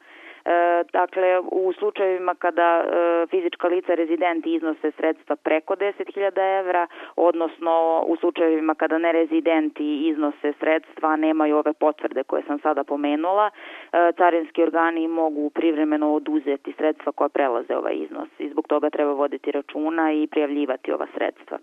E, 0.49 0.83
dakle, 0.93 1.39
u 1.51 1.73
slučajevima 1.73 2.35
kada 2.35 2.83
e, 2.83 3.27
fizička 3.29 3.67
lica 3.67 3.93
rezidenti 3.95 4.53
iznose 4.53 4.91
sredstva 4.91 5.35
preko 5.35 5.75
10.000 5.75 6.59
evra, 6.59 6.87
odnosno 7.15 8.03
u 8.07 8.15
slučajevima 8.15 8.75
kada 8.75 8.97
nerezidenti 8.97 10.07
iznose 10.07 10.53
sredstva, 10.59 11.15
nemaju 11.15 11.57
ove 11.57 11.73
potvrde 11.73 12.23
koje 12.23 12.43
sam 12.47 12.59
sada 12.59 12.83
pomenula, 12.83 13.49
e, 13.49 14.11
carinski 14.17 14.63
organi 14.63 15.07
mogu 15.07 15.49
privremeno 15.49 16.13
oduzeti 16.13 16.73
sredstva 16.77 17.11
koja 17.11 17.29
prelaze 17.29 17.75
ovaj 17.75 17.95
iznos 17.95 18.29
i 18.39 18.49
zbog 18.49 18.67
toga 18.67 18.89
treba 18.89 19.13
voditi 19.13 19.51
računa 19.51 20.13
i 20.13 20.27
prijavljivati 20.27 20.91
ova 20.91 21.07
sredstva 21.13 21.57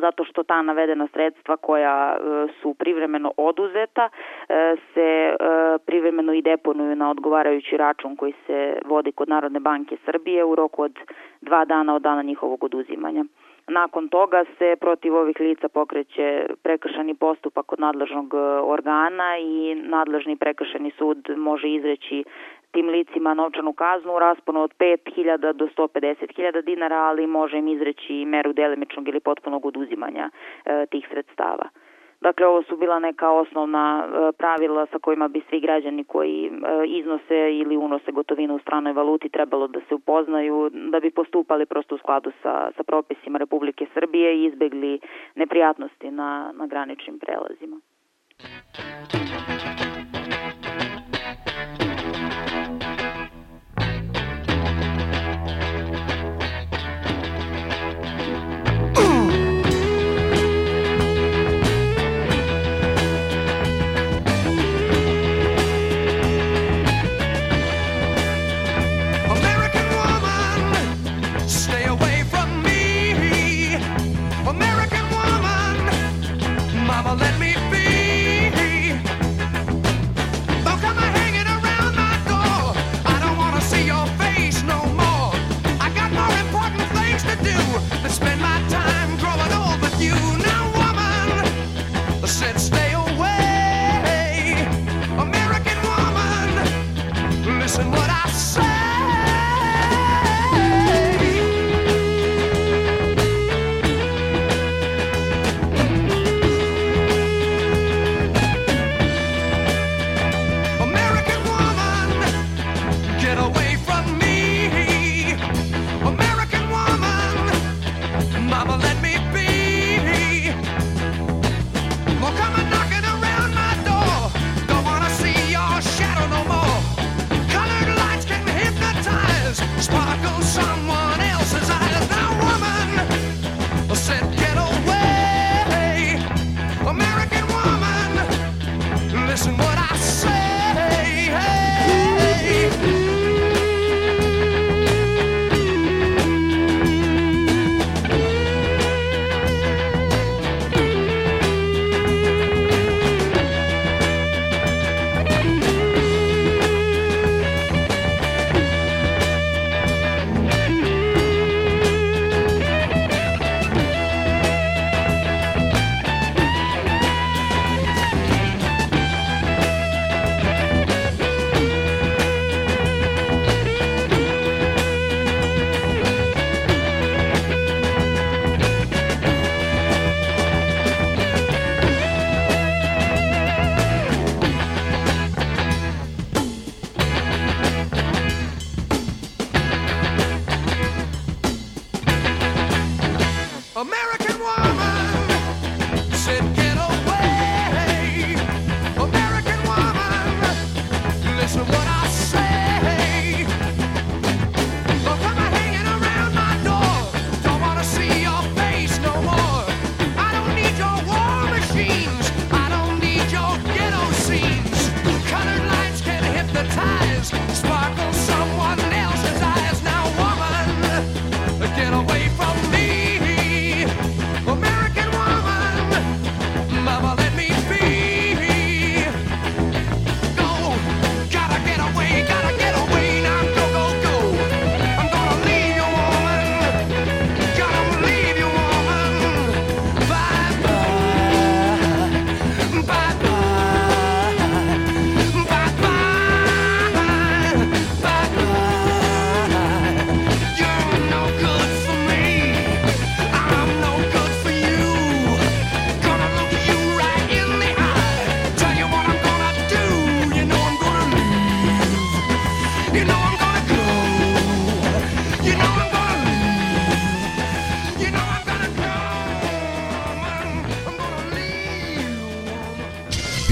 zato 0.00 0.24
što 0.24 0.42
ta 0.42 0.62
navedena 0.62 1.08
sredstva 1.12 1.56
koja 1.56 2.16
e, 2.16 2.46
su 2.62 2.74
privremeno 2.74 3.32
oduzeta 3.36 4.08
e, 4.48 4.76
se 4.94 5.00
e, 5.00 5.36
privremeno 5.86 6.32
i 6.32 6.42
deponuju 6.42 6.96
na 6.96 7.10
odgovarajući 7.10 7.76
račun 7.76 8.16
koji 8.16 8.34
se 8.46 8.78
vodi 8.84 9.12
kod 9.12 9.28
Narodne 9.28 9.60
banke 9.60 9.96
Srbije 10.04 10.44
u 10.44 10.54
roku 10.54 10.82
od 10.82 10.98
dva 11.40 11.64
dana 11.64 11.94
od 11.94 12.02
dana 12.02 12.22
njihovog 12.22 12.64
oduzimanja. 12.64 13.24
Nakon 13.68 14.08
toga 14.08 14.44
se 14.58 14.76
protiv 14.80 15.14
ovih 15.14 15.40
lica 15.40 15.68
pokreće 15.68 16.46
prekršani 16.62 17.14
postupak 17.14 17.66
kod 17.66 17.80
nadležnog 17.80 18.34
organa 18.62 19.38
i 19.38 19.74
nadležni 19.74 20.36
prekršani 20.36 20.90
sud 20.98 21.30
može 21.36 21.68
izreći 21.68 22.24
tim 22.72 22.88
licima 22.88 23.34
novčanu 23.34 23.72
kaznu 23.72 24.12
u 24.14 24.18
rasponu 24.18 24.62
od 24.62 24.74
5.000 24.78 25.52
do 25.52 25.68
150.000 25.76 26.64
dinara, 26.64 26.96
ali 26.96 27.26
može 27.26 27.58
im 27.58 27.68
izreći 27.68 28.24
meru 28.24 28.52
delimičnog 28.52 29.08
ili 29.08 29.20
potpunog 29.20 29.66
oduzimanja 29.66 30.30
e, 30.64 30.86
tih 30.90 31.06
sredstava. 31.10 31.68
Dakle, 32.20 32.46
ovo 32.46 32.62
su 32.62 32.76
bila 32.76 32.98
neka 32.98 33.30
osnovna 33.30 34.04
e, 34.04 34.32
pravila 34.32 34.86
sa 34.92 34.98
kojima 34.98 35.28
bi 35.28 35.42
svi 35.48 35.60
građani 35.60 36.04
koji 36.04 36.46
e, 36.46 36.50
iznose 36.86 37.56
ili 37.60 37.76
unose 37.76 38.12
gotovinu 38.12 38.54
u 38.54 38.58
stranoj 38.58 38.92
valuti 38.92 39.28
trebalo 39.28 39.68
da 39.68 39.80
se 39.88 39.94
upoznaju, 39.94 40.70
da 40.72 41.00
bi 41.00 41.10
postupali 41.10 41.66
prosto 41.66 41.94
u 41.94 41.98
skladu 41.98 42.32
sa, 42.42 42.70
sa 42.76 42.82
propisima 42.82 43.38
Republike 43.38 43.86
Srbije 43.94 44.36
i 44.36 44.44
izbegli 44.44 45.00
neprijatnosti 45.34 46.10
na, 46.10 46.52
na 46.54 46.66
graničnim 46.66 47.18
prelazima. 47.18 47.80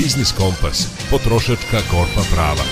Biznis 0.07 0.33
Kompas. 0.33 0.87
Potrošačka 1.11 1.81
korpa 1.91 2.23
prava. 2.35 2.65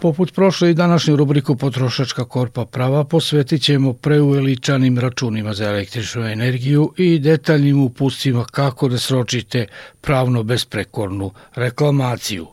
Poput 0.00 0.34
prošle 0.34 0.70
i 0.70 0.74
današnju 0.74 1.16
rubriku 1.16 1.56
Potrošačka 1.56 2.24
korpa 2.24 2.64
prava 2.64 3.04
posvetit 3.04 3.62
ćemo 3.62 3.92
preuveličanim 3.92 4.98
računima 4.98 5.54
za 5.54 5.64
električnu 5.64 6.26
energiju 6.26 6.92
i 6.96 7.18
detaljnim 7.18 7.82
upustima 7.82 8.44
kako 8.44 8.88
da 8.88 8.98
sročite 8.98 9.66
pravno 10.00 10.42
besprekornu 10.42 11.30
reklamaciju. 11.54 12.46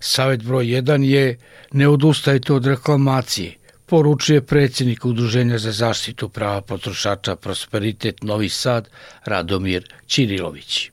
Savet 0.00 0.42
broj 0.42 0.64
1 0.64 1.02
je 1.02 1.38
ne 1.72 1.88
odustajte 1.88 2.52
od 2.52 2.66
reklamacije, 2.66 3.52
poručuje 3.86 4.40
predsjednik 4.40 5.04
Udruženja 5.04 5.58
za 5.58 5.72
zaštitu 5.72 6.28
prava 6.28 6.60
potrošača 6.60 7.36
Prosperitet 7.36 8.22
Novi 8.22 8.48
Sad 8.48 8.88
Radomir 9.24 9.88
Ćirilović. 10.06 10.91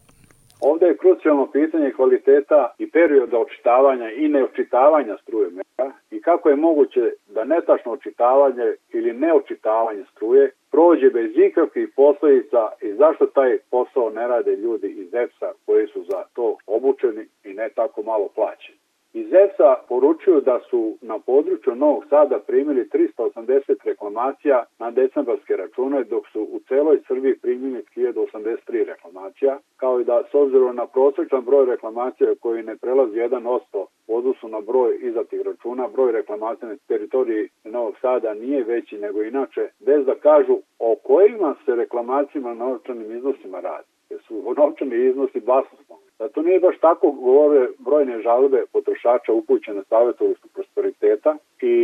Ovde 0.61 0.85
je 0.85 0.97
krucijalno 0.97 1.51
pitanje 1.51 1.91
kvaliteta 1.91 2.73
i 2.77 2.91
perioda 2.91 3.39
očitavanja 3.39 4.11
i 4.11 4.27
neočitavanja 4.27 5.17
struje 5.17 5.49
mera 5.49 5.91
i 6.11 6.21
kako 6.21 6.49
je 6.49 6.55
moguće 6.55 7.13
da 7.27 7.43
netačno 7.43 7.91
očitavanje 7.91 8.73
ili 8.93 9.13
neočitavanje 9.13 10.03
struje 10.11 10.51
prođe 10.71 11.09
bez 11.09 11.31
ikakvih 11.35 11.89
posledica 11.95 12.67
i 12.81 12.93
zašto 12.93 13.25
taj 13.25 13.57
posao 13.71 14.09
ne 14.09 14.27
rade 14.27 14.55
ljudi 14.55 14.87
iz 14.87 15.13
EPS-a 15.13 15.51
koji 15.65 15.87
su 15.87 16.03
za 16.09 16.23
to 16.33 16.57
obučeni 16.67 17.27
i 17.43 17.53
ne 17.53 17.69
tako 17.75 18.03
malo 18.03 18.27
plaćeni. 18.35 18.78
Iz 19.19 19.33
EPS-a 19.33 19.75
poručuju 19.89 20.41
da 20.41 20.59
su 20.69 20.97
na 21.01 21.19
području 21.19 21.75
Novog 21.75 22.03
Sada 22.09 22.39
primili 22.39 22.89
380 23.17 23.75
reklamacija 23.85 24.65
na 24.79 24.91
decembarske 24.91 25.55
račune, 25.55 26.03
dok 26.03 26.27
su 26.27 26.41
u 26.41 26.59
celoj 26.67 26.99
Srbiji 27.07 27.35
primili 27.35 27.83
1083 27.95 28.85
reklamacija, 28.85 29.57
kao 29.77 29.99
i 29.99 30.03
da 30.03 30.23
s 30.31 30.35
obzirom 30.35 30.75
na 30.75 30.85
prosječan 30.87 31.45
broj 31.45 31.65
reklamacija 31.65 32.35
koji 32.41 32.63
ne 32.63 32.75
prelazi 32.77 33.17
1% 33.17 33.85
u 34.07 34.17
odnosu 34.17 34.47
na 34.47 34.61
broj 34.61 34.97
izdatih 35.01 35.41
računa, 35.41 35.87
broj 35.87 36.11
reklamacija 36.11 36.69
na 36.69 36.75
teritoriji 36.87 37.49
Novog 37.63 37.95
Sada 38.01 38.33
nije 38.33 38.63
veći 38.63 38.97
nego 38.97 39.23
inače, 39.23 39.69
bez 39.79 40.05
da 40.05 40.15
kažu 40.15 40.57
o 40.79 40.95
kojima 41.03 41.55
se 41.65 41.75
reklamacijama 41.75 42.53
na 42.53 42.65
novčanim 42.65 43.17
iznosima 43.17 43.59
radi 43.59 43.98
jer 44.09 44.19
su 44.27 44.53
novčani 44.57 45.05
iznosi 45.05 45.39
basnoslovni. 45.39 46.09
Da 46.19 46.29
to 46.29 46.41
nije 46.41 46.59
baš 46.59 46.77
tako 46.79 47.11
govore 47.11 47.67
brojne 47.77 48.21
žalbe 48.21 48.63
potrošača 48.73 49.33
upućene 49.33 49.83
savjetovostu 49.89 50.47
prosperiteta 50.53 51.35
i 51.61 51.75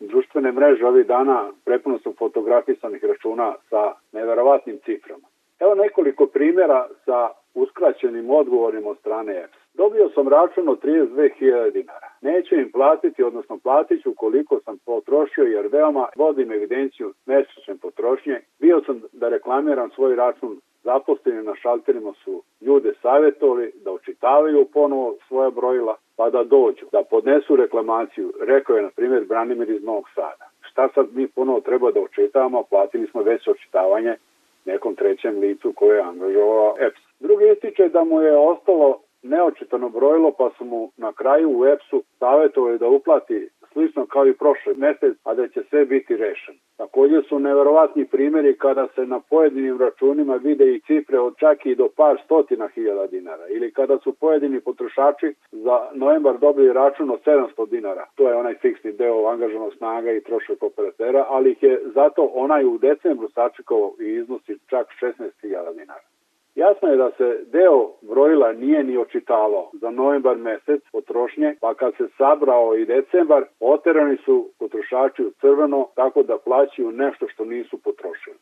društvene 0.00 0.52
mreže 0.52 0.86
ovih 0.86 1.06
dana 1.06 1.50
prepuno 1.64 1.98
su 1.98 2.14
fotografisanih 2.18 3.04
računa 3.04 3.54
sa 3.70 3.92
neverovatnim 4.12 4.78
ciframa. 4.84 5.26
Evo 5.60 5.74
nekoliko 5.74 6.26
primjera 6.26 6.88
sa 7.04 7.28
uskraćenim 7.54 8.30
odgovorima 8.30 8.90
od 8.90 8.98
strane 8.98 9.32
EPS. 9.32 9.64
Dobio 9.74 10.08
sam 10.14 10.28
račun 10.28 10.68
od 10.68 10.82
32.000 10.82 11.72
dinara. 11.72 12.08
Neću 12.20 12.54
im 12.54 12.72
platiti, 12.72 13.22
odnosno 13.22 13.58
platit 13.58 14.02
ću 14.02 14.14
koliko 14.16 14.60
sam 14.60 14.78
potrošio 14.86 15.44
jer 15.44 15.66
veoma 15.72 16.06
vodim 16.16 16.52
evidenciju 16.52 17.12
mesečne 17.26 17.76
potrošnje. 17.82 18.40
Bio 18.60 18.82
sam 18.86 19.02
da 19.12 19.28
reklamiram 19.28 19.90
svoj 19.90 20.16
račun 20.16 20.60
zaposleni 20.84 21.42
na 21.42 21.54
šalterima 21.54 22.12
su 22.24 22.42
ljude 22.60 22.92
savjetovali 23.02 23.72
da 23.84 23.92
očitavaju 23.92 24.68
ponovo 24.72 25.16
svoja 25.28 25.50
brojila 25.50 25.96
pa 26.16 26.30
da 26.30 26.44
dođu, 26.44 26.86
da 26.92 27.02
podnesu 27.10 27.56
reklamaciju. 27.56 28.32
Rekao 28.40 28.76
je, 28.76 28.82
na 28.82 28.90
primjer, 28.96 29.24
Branimir 29.24 29.70
iz 29.70 29.84
Novog 29.84 30.08
Sada. 30.14 30.50
Šta 30.60 30.88
sad 30.94 31.06
mi 31.12 31.28
ponovo 31.28 31.60
treba 31.60 31.90
da 31.90 32.00
očitavamo, 32.00 32.62
platili 32.62 33.06
smo 33.06 33.22
već 33.22 33.48
očitavanje 33.48 34.14
nekom 34.64 34.94
trećem 34.94 35.38
licu 35.38 35.72
koje 35.76 35.96
je 35.96 36.02
angažovao 36.02 36.74
EPS. 36.80 37.00
Drugi 37.20 37.44
ističe 37.52 37.88
da 37.88 38.04
mu 38.04 38.20
je 38.20 38.36
ostalo 38.36 39.00
neočitano 39.22 39.88
brojilo 39.88 40.32
pa 40.38 40.50
su 40.58 40.64
mu 40.64 40.90
na 40.96 41.12
kraju 41.12 41.58
u 41.58 41.66
EPS-u 41.66 42.02
savjetovali 42.18 42.78
da 42.78 42.88
uplati 42.88 43.48
slično 43.74 44.06
kao 44.06 44.26
i 44.26 44.38
prošle 44.42 44.72
mesec, 44.76 45.16
a 45.24 45.34
da 45.34 45.48
će 45.48 45.60
sve 45.70 45.84
biti 45.84 46.16
rešeno. 46.16 46.58
Takođe 46.76 47.22
su 47.28 47.38
neverovatni 47.38 48.04
primjeri 48.06 48.58
kada 48.58 48.86
se 48.94 49.06
na 49.06 49.20
pojedinim 49.20 49.78
računima 49.78 50.34
vide 50.36 50.66
i 50.74 50.80
cifre 50.80 51.18
od 51.18 51.34
čak 51.38 51.66
i 51.66 51.74
do 51.74 51.88
par 51.96 52.16
stotina 52.24 52.68
hiljada 52.74 53.06
dinara 53.06 53.46
ili 53.48 53.72
kada 53.72 53.98
su 53.98 54.12
pojedini 54.12 54.60
potrošači 54.60 55.34
za 55.52 55.76
novembar 55.94 56.38
dobili 56.38 56.72
račun 56.72 57.10
od 57.10 57.20
700 57.24 57.68
dinara. 57.70 58.06
To 58.14 58.28
je 58.28 58.36
onaj 58.36 58.54
fiksni 58.54 58.92
deo 58.92 59.26
angažanog 59.26 59.74
snaga 59.74 60.12
i 60.12 60.20
trošak 60.20 60.62
operatera, 60.62 61.26
ali 61.28 61.50
ih 61.50 61.62
je 61.62 61.80
zato 61.94 62.30
onaj 62.34 62.64
u 62.64 62.78
decembru 62.78 63.28
sačekao 63.28 63.92
i 64.00 64.14
iznosi 64.14 64.58
čak 64.66 64.86
16.000 65.02 65.74
dinara. 65.78 66.13
Jasno 66.54 66.88
je 66.88 66.96
da 66.96 67.10
se 67.10 67.44
deo 67.46 67.90
brojila 68.02 68.52
nije 68.52 68.84
ni 68.84 68.96
očitalo 68.96 69.70
za 69.72 69.90
novembar 69.90 70.36
mesec 70.36 70.82
potrošnje, 70.92 71.56
pa 71.60 71.74
kad 71.74 71.96
se 71.96 72.08
sabrao 72.18 72.76
i 72.76 72.86
decembar, 72.86 73.44
oterani 73.60 74.16
su 74.16 74.48
potrošači 74.58 75.22
u 75.22 75.30
crveno 75.30 75.88
tako 75.94 76.22
da 76.22 76.38
plaćaju 76.38 76.92
nešto 76.92 77.28
što 77.28 77.44
nisu 77.44 77.78
potrošili. 77.78 78.36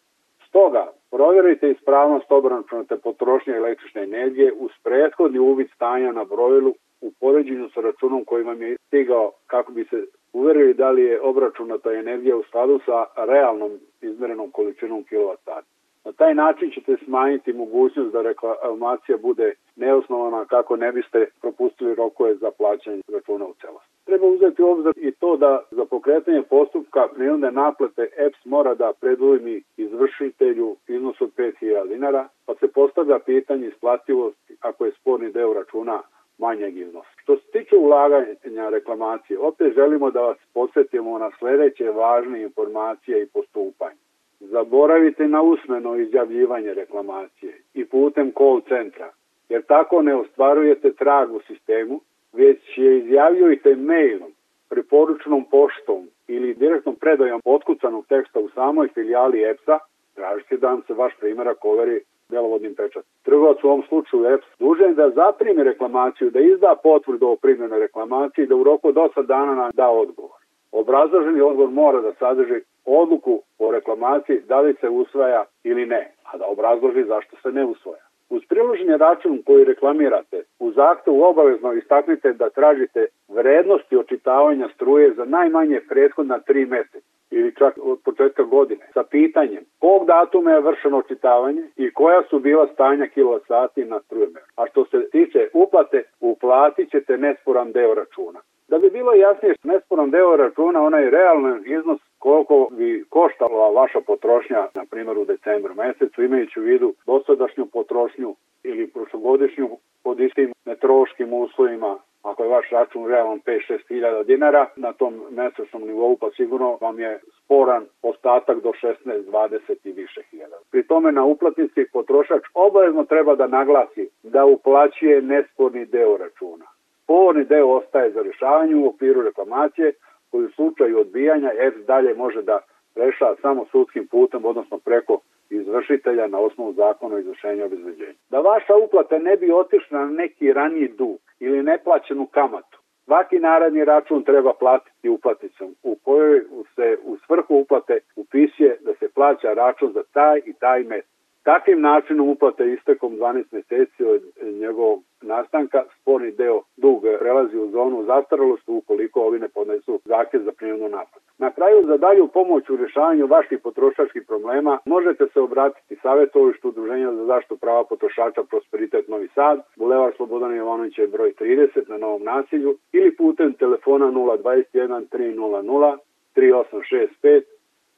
Stoga, 0.48 0.92
provjerite 1.10 1.70
ispravnost 1.70 2.32
obračunate 2.32 2.96
potrošnje 2.96 3.52
električne 3.52 4.02
energije 4.02 4.52
uz 4.58 4.70
prethodni 4.84 5.38
uvid 5.38 5.68
stanja 5.74 6.12
na 6.12 6.24
brojilu 6.24 6.74
u 7.00 7.12
poređenju 7.20 7.68
sa 7.74 7.80
računom 7.80 8.24
koji 8.24 8.44
vam 8.44 8.62
je 8.62 8.76
stigao 8.86 9.32
kako 9.46 9.72
bi 9.72 9.84
se 9.84 10.04
uverili 10.32 10.74
da 10.74 10.90
li 10.90 11.02
je 11.02 11.20
obračunata 11.20 11.92
energija 11.92 12.36
u 12.36 12.42
skladu 12.42 12.80
sa 12.86 13.04
realnom 13.16 13.70
izmerenom 14.00 14.50
količinom 14.50 15.04
kWh. 15.10 15.62
Na 16.05 16.12
taj 16.12 16.34
način 16.34 16.70
ćete 16.70 16.96
smanjiti 17.05 17.53
mogućnost 17.53 18.12
da 18.12 18.22
reklamacija 18.22 19.18
bude 19.18 19.55
neosnovana 19.76 20.44
kako 20.44 20.76
ne 20.76 20.92
biste 20.92 21.26
propustili 21.40 21.94
rokove 21.94 22.34
za 22.34 22.50
plaćanje 22.50 23.00
računa 23.12 23.44
u 23.46 23.55
celosti. 23.61 23.88
Treba 24.05 24.26
uzeti 24.26 24.62
u 24.62 24.68
obzir 24.70 24.92
i 24.96 25.12
to 25.12 25.36
da 25.36 25.62
za 25.70 25.84
pokretanje 25.84 26.42
postupka 26.42 27.09
prinudne 27.14 27.50
naplate 27.50 28.09
EPS 28.16 28.44
mora 28.44 28.74
da 28.74 28.92
predujmi 29.00 29.62
izvršitelju 29.76 30.76
iznos 30.88 31.20
od 31.20 31.30
5000 31.36 31.88
dinara, 31.88 32.28
pa 32.46 32.55
se 32.55 32.68
postavlja 32.68 33.18
pitanje 33.18 33.66
isplativosti 33.68 34.57
ako 34.61 34.84
je 34.84 34.92
sporni 34.92 35.32
deo 35.32 35.53
računa 35.53 36.03
manjeg 36.38 36.76
iznosa. 36.76 37.09
Što 37.22 37.36
se 37.36 37.50
tiče 37.53 37.76
ulaganja 37.76 38.68
reklamacije, 38.68 39.38
opet 39.38 39.74
želimo 39.74 40.11
da 40.11 40.20
vas 40.20 40.38
podsjetimo 40.55 41.18
na 41.18 41.30
sledeće 41.38 41.90
važne 41.90 42.42
informacije 42.42 43.22
i 43.22 43.26
postupanje. 43.26 44.01
Zaboravite 44.51 45.28
na 45.28 45.43
usmeno 45.43 45.97
izjavljivanje 45.97 46.74
reklamacije 46.74 47.53
i 47.74 47.84
putem 47.84 48.32
call 48.38 48.61
centra, 48.68 49.11
jer 49.49 49.62
tako 49.62 50.03
ne 50.03 50.14
ostvarujete 50.14 50.93
trag 50.93 51.34
u 51.34 51.40
sistemu, 51.40 52.01
već 52.32 52.59
je 52.76 52.99
izjavljujte 52.99 53.76
mailom, 53.76 54.32
preporučnom 54.68 55.45
poštom 55.51 56.09
ili 56.28 56.55
direktnom 56.55 56.95
predajom 56.95 57.40
otkucanog 57.45 58.07
teksta 58.07 58.40
u 58.40 58.49
samoj 58.49 58.88
filijali 58.88 59.45
EPS-a, 59.51 59.78
tražite 60.14 60.57
da 60.57 60.68
vam 60.68 60.82
se 60.86 60.95
vaš 60.95 61.12
primjerak 61.20 61.64
overi 61.64 62.01
delovodnim 62.28 62.74
pečat. 62.74 63.05
Trgovac 63.22 63.64
u 63.64 63.68
ovom 63.68 63.82
slučaju 63.88 64.26
EPS 64.34 64.47
dužen 64.59 64.95
da 64.95 65.11
zaprimi 65.11 65.64
reklamaciju, 65.64 66.30
da 66.30 66.40
izda 66.40 66.80
potvrdu 66.82 67.26
o 67.28 67.36
primjenoj 67.36 67.78
reklamaciji 67.78 68.43
i 68.43 68.47
da 68.47 68.57
u 68.57 68.64
roku 68.64 68.88
od 68.88 68.95
8 68.95 69.26
dana 69.26 69.55
nam 69.55 69.70
da 69.74 69.88
odgovor. 69.88 70.41
Obrazloženi 70.73 71.41
odgovor 71.41 71.70
mora 71.70 72.01
da 72.01 72.12
sadrži 72.12 72.61
odluku 72.85 73.43
o 73.59 73.70
reklamaciji 73.70 74.41
da 74.49 74.61
li 74.61 74.75
se 74.81 74.89
usvaja 74.89 75.45
ili 75.64 75.87
ne, 75.87 76.12
a 76.25 76.39
da 76.39 76.47
obrazloži 76.47 77.05
zašto 77.05 77.37
se 77.43 77.53
ne 77.53 77.64
usvaja. 77.64 78.05
Uz 78.31 78.43
priloženje 78.49 78.97
račun 78.97 79.43
koji 79.47 79.64
reklamirate, 79.64 80.43
u 80.59 80.70
zahtevu 80.73 81.23
obavezno 81.23 81.73
istaknite 81.73 82.33
da 82.33 82.51
tražite 82.51 83.07
vrednosti 83.29 83.97
očitavanja 83.97 84.68
struje 84.75 85.14
za 85.14 85.25
najmanje 85.25 85.81
prethodna 85.89 86.39
tri 86.39 86.66
meseca 86.66 87.12
ili 87.31 87.55
čak 87.55 87.75
od 87.83 87.99
početka 88.05 88.43
godine 88.43 88.89
sa 88.95 89.03
pitanjem 89.11 89.64
kog 89.79 90.07
datuma 90.07 90.51
je 90.51 90.61
vršeno 90.61 90.99
očitavanje 90.99 91.62
i 91.77 91.91
koja 91.91 92.23
su 92.31 92.39
bila 92.39 92.66
stanja 92.75 93.07
kilosati 93.07 93.85
na 93.85 94.01
strujemer. 94.01 94.43
A 94.57 94.66
što 94.66 94.85
se 94.85 95.11
tiče 95.11 95.49
uplate, 95.53 96.03
uplatit 96.20 96.91
ćete 96.91 97.18
nesporan 97.18 97.73
deo 97.73 97.95
računa. 97.95 98.41
Da 98.73 98.79
bi 98.79 98.91
bilo 98.91 99.12
jasnije, 99.14 99.55
nesporan 99.64 100.11
deo 100.11 100.37
računa, 100.37 100.83
onaj 100.83 101.11
realan 101.11 101.62
iznos 101.66 102.01
koliko 102.18 102.68
bi 102.70 103.05
koštala 103.09 103.70
vaša 103.70 104.01
potrošnja, 104.01 104.66
na 104.75 104.85
primjer 104.91 105.18
u 105.18 105.25
decembru 105.25 105.75
mesecu, 105.75 106.23
imajući 106.23 106.61
u 106.61 106.62
vidu 106.62 106.95
dosadašnju 107.07 107.66
potrošnju 107.66 108.35
ili 108.64 108.91
prošlogodišnju 108.91 109.68
pod 110.05 110.20
istim 110.20 110.53
meteorološkim 110.64 111.33
uslovima, 111.33 111.99
ako 112.23 112.43
je 112.43 112.49
vaš 112.49 112.70
račun 112.70 113.07
realan 113.07 113.41
5-6 113.47 113.89
hiljada 113.89 114.23
dinara 114.23 114.66
na 114.77 114.93
tom 114.93 115.14
mesečnom 115.31 115.83
nivou, 115.83 116.16
pa 116.16 116.31
sigurno 116.37 116.79
vam 116.81 117.01
je 117.01 117.20
sporan 117.39 117.85
ostatak 118.03 118.62
do 118.62 118.73
16-20 119.05 119.59
i 119.85 119.93
više 119.93 120.23
hiljada. 120.31 120.57
Pri 120.70 120.87
tome 120.87 121.12
na 121.12 121.25
uplatnici 121.25 121.91
potrošač 121.93 122.43
obavezno 122.55 123.05
treba 123.05 123.35
da 123.35 123.47
naglasi 123.47 124.09
da 124.23 124.45
uplaćuje 124.45 125.23
nesporni 125.23 125.87
deo 125.87 126.16
računa. 126.16 126.72
Sporni 127.03 127.44
deo 127.44 127.68
ostaje 127.68 128.11
za 128.11 128.22
rešavanje 128.22 128.76
u 128.76 128.86
okviru 128.86 129.22
reklamacije, 129.22 129.92
koji 130.30 130.44
u 130.44 130.50
slučaju 130.50 131.00
odbijanja 131.00 131.50
EPS 131.59 131.86
dalje 131.86 132.14
može 132.14 132.42
da 132.42 132.59
rešava 132.94 133.36
samo 133.42 133.66
sudskim 133.70 134.07
putem, 134.07 134.44
odnosno 134.44 134.78
preko 134.78 135.20
izvršitelja 135.50 136.26
na 136.26 136.38
osnovu 136.38 136.72
zakona 136.72 137.14
o 137.14 137.18
izvršenju 137.18 137.64
obezbeđenja. 137.64 138.18
Da 138.30 138.40
vaša 138.40 138.74
uplata 138.76 139.18
ne 139.18 139.36
bi 139.36 139.53
otišla 139.53 139.98
na 139.98 140.07
neki 140.07 140.53
raniji 140.53 140.88
dug 140.88 141.18
ili 141.40 141.62
neplaćenu 141.62 142.26
kamatu. 142.26 142.78
Svaki 143.05 143.38
naredni 143.38 143.84
račun 143.84 144.22
treba 144.22 144.53
platiti 144.53 145.09
uplatnicom 145.09 145.74
u 145.82 145.96
kojoj 146.05 146.40
se 146.74 146.98
u 147.05 147.16
svrhu 147.26 147.55
uplate 147.55 147.98
upisuje 148.16 148.78
da 148.80 148.94
se 148.94 149.09
plaća 149.14 149.55
račun 149.55 149.92
za 149.92 150.03
taj 150.12 150.40
i 150.46 150.53
taj 150.53 150.82
mesec. 150.82 151.11
Takvim 151.43 151.80
načinom 151.80 152.28
uplate 152.28 152.72
istekom 152.72 153.16
12 153.16 153.45
meseci 153.53 154.05
od 154.05 154.22
njegovog 154.61 155.03
nastanka 155.22 155.84
sporni 156.01 156.30
deo 156.30 156.62
dug 156.76 157.03
prelazi 157.18 157.57
u 157.57 157.70
zonu 157.70 158.05
zastarelosti 158.05 158.70
ukoliko 158.70 159.20
ovi 159.20 159.38
ne 159.38 159.49
podnesu 159.49 160.01
zahtjev 160.05 160.43
za 160.43 160.53
prinudnu 160.53 160.88
naplatu. 160.88 161.26
Na 161.38 161.51
kraju 161.51 161.86
za 161.86 161.97
dalju 161.97 162.28
pomoć 162.28 162.70
u 162.70 162.76
rješavanju 162.76 163.26
vaših 163.26 163.59
potrošačkih 163.62 164.22
problema 164.26 164.78
možete 164.84 165.26
se 165.32 165.40
obratiti 165.40 165.97
savjetovištu 166.03 166.68
Udruženja 166.68 167.12
za 167.12 167.24
zaštitu 167.24 167.57
prava 167.57 167.84
potrošača 167.84 168.43
Prosperitet 168.51 169.09
Novi 169.09 169.28
Sad, 169.34 169.61
Bulevar 169.76 170.12
Slobodana 170.16 170.55
Jovanovića 170.55 171.07
broj 171.07 171.32
30 171.40 171.88
na 171.88 171.99
Novom 171.99 172.22
nasilju 172.22 172.76
ili 172.93 173.16
putem 173.16 173.53
telefona 173.53 174.07
021 174.07 175.07
300 175.11 175.97
3865 176.36 177.43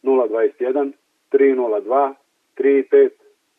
021 0.03 0.93
302 1.33 2.15
35 2.57 3.11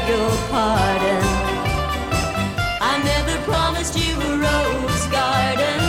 your 0.08 0.30
pardon. 0.50 1.24
I 2.90 3.00
never 3.12 3.36
promised 3.44 3.96
you 3.96 4.12
a 4.20 4.32
rose 4.46 5.06
garden. 5.06 5.80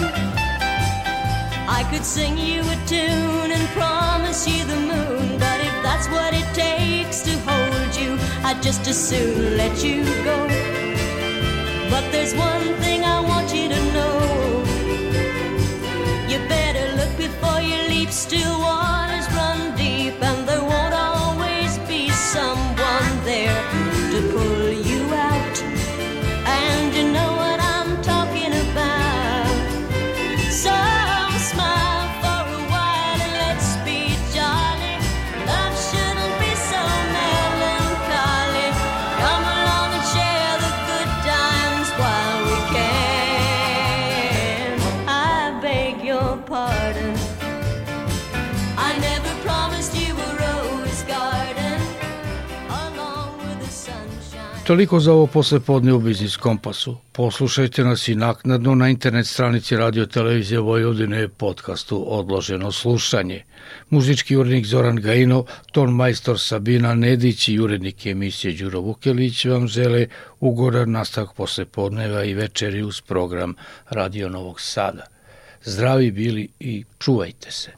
I 1.67 1.85
could 1.91 2.05
sing 2.05 2.37
you 2.37 2.61
a 2.61 2.77
tune 2.87 3.51
and 3.51 3.67
promise 3.69 4.47
you 4.47 4.63
the 4.65 4.79
moon, 4.91 5.37
but 5.37 5.59
if 5.59 5.75
that's 5.83 6.07
what 6.07 6.33
it 6.33 6.47
takes 6.53 7.23
to 7.23 7.33
hold 7.47 7.95
you, 7.95 8.17
I'd 8.43 8.61
just 8.61 8.87
as 8.87 8.97
soon 8.97 9.57
let 9.57 9.83
you 9.83 10.03
go. 10.23 10.37
But 11.89 12.09
there's 12.11 12.33
one 12.35 12.67
thing 12.83 13.03
I 13.03 13.19
want 13.19 13.53
you 13.53 13.67
to 13.69 13.81
know. 13.95 14.63
You 16.29 16.37
better 16.47 16.95
look 16.95 17.13
before 17.17 17.59
you 17.61 17.77
leap, 17.89 18.11
still 18.11 18.59
waters 18.59 19.27
run 19.33 19.74
Toliko 54.65 54.99
za 54.99 55.13
ovo 55.13 55.27
poslepodne 55.27 55.93
u 55.93 55.99
Biznis 55.99 56.37
Kompasu. 56.37 56.97
Poslušajte 57.11 57.83
nas 57.83 58.07
i 58.07 58.15
naknadno 58.15 58.75
na 58.75 58.89
internet 58.89 59.27
stranici 59.27 59.77
Radio 59.77 60.05
Televizije 60.05 60.59
Vojvodine 60.59 61.27
podcastu 61.27 62.05
Odloženo 62.07 62.71
slušanje. 62.71 63.43
Muzički 63.89 64.37
urednik 64.37 64.65
Zoran 64.65 64.95
Gajinov, 64.95 65.43
ton 65.71 65.93
majstor 65.93 66.39
Sabina 66.39 66.95
Nedić 66.95 67.47
i 67.47 67.59
urednik 67.59 68.05
emisije 68.05 68.53
Đuro 68.53 68.79
Vukelić 68.79 69.45
vam 69.45 69.67
žele 69.67 70.07
ugodan 70.39 70.91
nastavak 70.91 71.35
poslepodneva 71.35 72.23
i 72.23 72.33
večeri 72.33 72.83
uz 72.83 73.01
program 73.01 73.55
Radio 73.89 74.29
Novog 74.29 74.61
Sada. 74.61 75.05
Zdravi 75.63 76.11
bili 76.11 76.49
i 76.59 76.83
čuvajte 76.99 77.51
se. 77.51 77.71